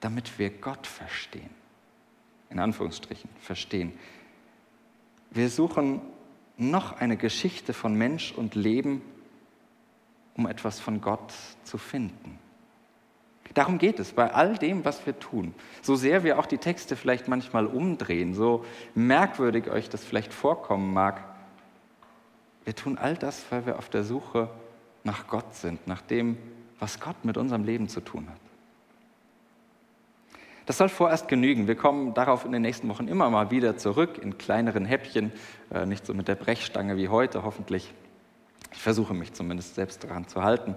damit 0.00 0.38
wir 0.38 0.50
Gott 0.50 0.86
verstehen, 0.86 1.50
in 2.50 2.58
Anführungsstrichen 2.58 3.30
verstehen. 3.40 3.92
Wir 5.30 5.50
suchen 5.50 6.00
noch 6.56 6.98
eine 7.00 7.16
Geschichte 7.16 7.72
von 7.72 7.94
Mensch 7.94 8.32
und 8.32 8.54
Leben, 8.54 9.02
um 10.36 10.46
etwas 10.46 10.80
von 10.80 11.00
Gott 11.00 11.32
zu 11.64 11.78
finden. 11.78 12.38
Darum 13.52 13.78
geht 13.78 14.00
es 14.00 14.12
bei 14.12 14.32
all 14.32 14.56
dem, 14.56 14.84
was 14.84 15.06
wir 15.06 15.18
tun. 15.18 15.54
So 15.80 15.94
sehr 15.94 16.24
wir 16.24 16.38
auch 16.38 16.46
die 16.46 16.58
Texte 16.58 16.96
vielleicht 16.96 17.28
manchmal 17.28 17.66
umdrehen, 17.66 18.34
so 18.34 18.64
merkwürdig 18.94 19.68
euch 19.68 19.88
das 19.88 20.04
vielleicht 20.04 20.32
vorkommen 20.32 20.92
mag, 20.92 21.33
wir 22.64 22.74
tun 22.74 22.98
all 22.98 23.16
das, 23.16 23.44
weil 23.50 23.66
wir 23.66 23.78
auf 23.78 23.88
der 23.88 24.04
Suche 24.04 24.48
nach 25.02 25.26
Gott 25.26 25.54
sind, 25.54 25.86
nach 25.86 26.00
dem, 26.00 26.38
was 26.78 26.98
Gott 26.98 27.24
mit 27.24 27.36
unserem 27.36 27.64
Leben 27.64 27.88
zu 27.88 28.00
tun 28.00 28.28
hat. 28.28 28.40
Das 30.66 30.78
soll 30.78 30.88
vorerst 30.88 31.28
genügen. 31.28 31.68
Wir 31.68 31.76
kommen 31.76 32.14
darauf 32.14 32.46
in 32.46 32.52
den 32.52 32.62
nächsten 32.62 32.88
Wochen 32.88 33.06
immer 33.06 33.28
mal 33.28 33.50
wieder 33.50 33.76
zurück 33.76 34.18
in 34.18 34.38
kleineren 34.38 34.86
Häppchen, 34.86 35.30
äh, 35.70 35.84
nicht 35.84 36.06
so 36.06 36.14
mit 36.14 36.26
der 36.26 36.36
Brechstange 36.36 36.96
wie 36.96 37.08
heute 37.08 37.42
hoffentlich. 37.42 37.92
Ich 38.72 38.80
versuche 38.80 39.12
mich 39.12 39.34
zumindest 39.34 39.74
selbst 39.74 40.04
daran 40.04 40.26
zu 40.26 40.42
halten. 40.42 40.74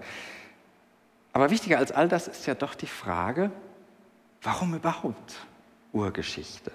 Aber 1.31 1.49
wichtiger 1.51 1.77
als 1.77 1.91
all 1.91 2.09
das 2.09 2.27
ist 2.27 2.45
ja 2.47 2.55
doch 2.55 2.75
die 2.75 2.87
Frage, 2.87 3.51
warum 4.41 4.75
überhaupt 4.75 5.35
Urgeschichte? 5.93 6.71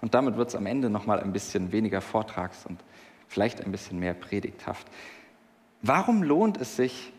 Und 0.00 0.14
damit 0.14 0.36
wird 0.36 0.50
es 0.50 0.54
am 0.54 0.66
Ende 0.66 0.88
nochmal 0.88 1.20
ein 1.20 1.32
bisschen 1.32 1.72
weniger 1.72 2.00
Vortrags- 2.00 2.64
und 2.66 2.78
vielleicht 3.28 3.62
ein 3.64 3.72
bisschen 3.72 3.98
mehr 3.98 4.14
predigthaft. 4.14 4.86
Warum 5.82 6.22
lohnt 6.22 6.58
es 6.58 6.76
sich, 6.76 7.12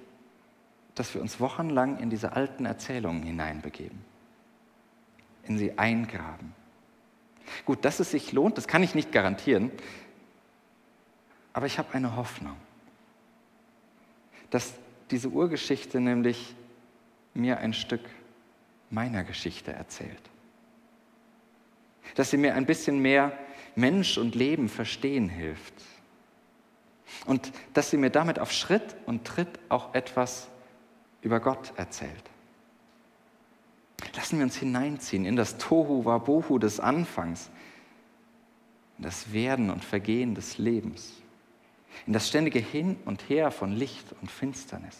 dass 0.95 1.13
wir 1.13 1.21
uns 1.21 1.39
wochenlang 1.39 1.99
in 1.99 2.09
diese 2.09 2.33
alten 2.33 2.65
Erzählungen 2.65 3.23
hineinbegeben, 3.23 3.99
in 5.43 5.57
sie 5.57 5.77
eingraben? 5.77 6.53
Gut, 7.65 7.85
dass 7.85 7.99
es 7.99 8.11
sich 8.11 8.31
lohnt, 8.31 8.57
das 8.57 8.67
kann 8.67 8.83
ich 8.83 8.95
nicht 8.95 9.11
garantieren. 9.11 9.71
Aber 11.53 11.65
ich 11.65 11.77
habe 11.77 11.93
eine 11.93 12.15
Hoffnung, 12.15 12.55
dass 14.49 14.73
diese 15.11 15.29
Urgeschichte 15.29 15.99
nämlich 15.99 16.55
mir 17.33 17.59
ein 17.59 17.73
Stück 17.73 18.01
meiner 18.89 19.23
Geschichte 19.23 19.71
erzählt. 19.71 20.21
Dass 22.15 22.31
sie 22.31 22.37
mir 22.37 22.55
ein 22.55 22.65
bisschen 22.65 22.99
mehr 22.99 23.37
Mensch 23.75 24.17
und 24.17 24.35
Leben 24.35 24.69
verstehen 24.69 25.29
hilft. 25.29 25.73
Und 27.25 27.51
dass 27.73 27.89
sie 27.89 27.97
mir 27.97 28.09
damit 28.09 28.39
auf 28.39 28.51
Schritt 28.51 28.95
und 29.05 29.25
Tritt 29.25 29.59
auch 29.69 29.93
etwas 29.93 30.47
über 31.21 31.39
Gott 31.39 31.73
erzählt. 31.75 32.23
Lassen 34.15 34.37
wir 34.37 34.45
uns 34.45 34.55
hineinziehen 34.55 35.25
in 35.25 35.35
das 35.35 35.57
Tohu 35.57 36.05
Wabohu 36.05 36.59
des 36.59 36.79
Anfangs, 36.79 37.49
in 38.97 39.03
das 39.03 39.33
Werden 39.33 39.69
und 39.69 39.83
Vergehen 39.83 40.35
des 40.35 40.57
Lebens 40.57 41.21
in 42.05 42.13
das 42.13 42.27
ständige 42.27 42.59
Hin 42.59 42.97
und 43.05 43.29
Her 43.29 43.51
von 43.51 43.71
Licht 43.71 44.13
und 44.21 44.29
Finsternis. 44.29 44.97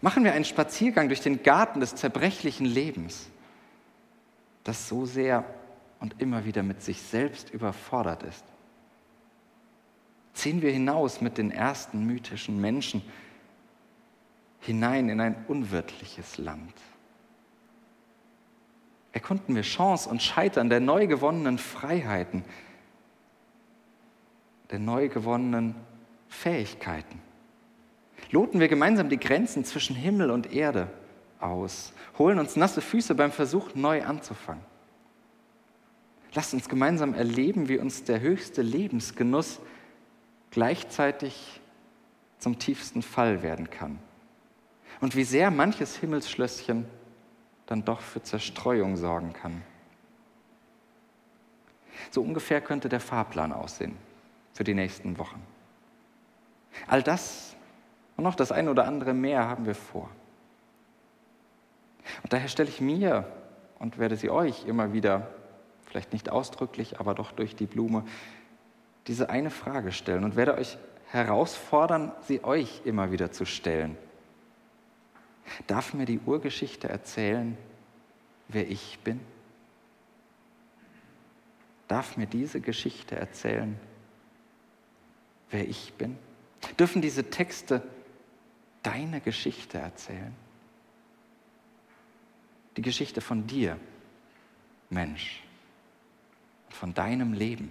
Machen 0.00 0.24
wir 0.24 0.32
einen 0.32 0.44
Spaziergang 0.44 1.08
durch 1.08 1.20
den 1.20 1.42
Garten 1.42 1.80
des 1.80 1.94
zerbrechlichen 1.96 2.66
Lebens, 2.66 3.28
das 4.64 4.88
so 4.88 5.06
sehr 5.06 5.44
und 5.98 6.20
immer 6.20 6.44
wieder 6.44 6.62
mit 6.62 6.82
sich 6.82 7.02
selbst 7.02 7.50
überfordert 7.50 8.22
ist. 8.22 8.44
Ziehen 10.38 10.62
wir 10.62 10.70
hinaus 10.70 11.20
mit 11.20 11.36
den 11.36 11.50
ersten 11.50 12.06
mythischen 12.06 12.60
Menschen 12.60 13.02
hinein 14.60 15.08
in 15.08 15.20
ein 15.20 15.34
unwirtliches 15.48 16.38
Land. 16.38 16.74
Erkunden 19.10 19.56
wir 19.56 19.62
Chance 19.62 20.08
und 20.08 20.22
Scheitern 20.22 20.70
der 20.70 20.78
neu 20.78 21.08
gewonnenen 21.08 21.58
Freiheiten, 21.58 22.44
der 24.70 24.78
neu 24.78 25.08
gewonnenen 25.08 25.74
Fähigkeiten. 26.28 27.20
Loten 28.30 28.60
wir 28.60 28.68
gemeinsam 28.68 29.08
die 29.08 29.18
Grenzen 29.18 29.64
zwischen 29.64 29.96
Himmel 29.96 30.30
und 30.30 30.52
Erde 30.52 30.88
aus, 31.40 31.92
holen 32.16 32.38
uns 32.38 32.54
nasse 32.54 32.80
Füße 32.80 33.16
beim 33.16 33.32
Versuch, 33.32 33.74
neu 33.74 34.04
anzufangen. 34.04 34.62
Lasst 36.32 36.54
uns 36.54 36.68
gemeinsam 36.68 37.12
erleben, 37.12 37.68
wie 37.68 37.78
uns 37.78 38.04
der 38.04 38.20
höchste 38.20 38.62
Lebensgenuss 38.62 39.58
gleichzeitig 40.50 41.60
zum 42.38 42.58
tiefsten 42.58 43.02
Fall 43.02 43.42
werden 43.42 43.70
kann. 43.70 43.98
Und 45.00 45.16
wie 45.16 45.24
sehr 45.24 45.50
manches 45.50 45.96
Himmelsschlösschen 45.96 46.86
dann 47.66 47.84
doch 47.84 48.00
für 48.00 48.22
Zerstreuung 48.22 48.96
sorgen 48.96 49.32
kann. 49.32 49.62
So 52.10 52.22
ungefähr 52.22 52.60
könnte 52.60 52.88
der 52.88 53.00
Fahrplan 53.00 53.52
aussehen 53.52 53.96
für 54.54 54.64
die 54.64 54.74
nächsten 54.74 55.18
Wochen. 55.18 55.42
All 56.86 57.02
das 57.02 57.54
und 58.16 58.24
noch 58.24 58.34
das 58.34 58.52
eine 58.52 58.70
oder 58.70 58.86
andere 58.86 59.14
mehr 59.14 59.48
haben 59.48 59.66
wir 59.66 59.74
vor. 59.74 60.08
Und 62.22 62.32
daher 62.32 62.48
stelle 62.48 62.68
ich 62.68 62.80
mir 62.80 63.30
und 63.78 63.98
werde 63.98 64.16
sie 64.16 64.30
euch 64.30 64.64
immer 64.66 64.92
wieder, 64.92 65.28
vielleicht 65.86 66.12
nicht 66.12 66.30
ausdrücklich, 66.30 66.98
aber 66.98 67.14
doch 67.14 67.32
durch 67.32 67.54
die 67.54 67.66
Blume, 67.66 68.04
diese 69.08 69.30
eine 69.30 69.50
Frage 69.50 69.90
stellen 69.90 70.22
und 70.22 70.36
werde 70.36 70.54
euch 70.54 70.76
herausfordern, 71.10 72.12
sie 72.20 72.44
euch 72.44 72.82
immer 72.84 73.10
wieder 73.10 73.32
zu 73.32 73.46
stellen. 73.46 73.96
Darf 75.66 75.94
mir 75.94 76.04
die 76.04 76.20
Urgeschichte 76.20 76.88
erzählen, 76.88 77.56
wer 78.48 78.70
ich 78.70 78.98
bin? 79.02 79.20
Darf 81.88 82.18
mir 82.18 82.26
diese 82.26 82.60
Geschichte 82.60 83.16
erzählen, 83.16 83.80
wer 85.50 85.66
ich 85.66 85.94
bin? 85.94 86.18
Dürfen 86.78 87.00
diese 87.00 87.30
Texte 87.30 87.82
deine 88.82 89.22
Geschichte 89.22 89.78
erzählen? 89.78 90.34
Die 92.76 92.82
Geschichte 92.82 93.22
von 93.22 93.46
dir, 93.46 93.80
Mensch, 94.90 95.42
von 96.68 96.92
deinem 96.92 97.32
Leben. 97.32 97.70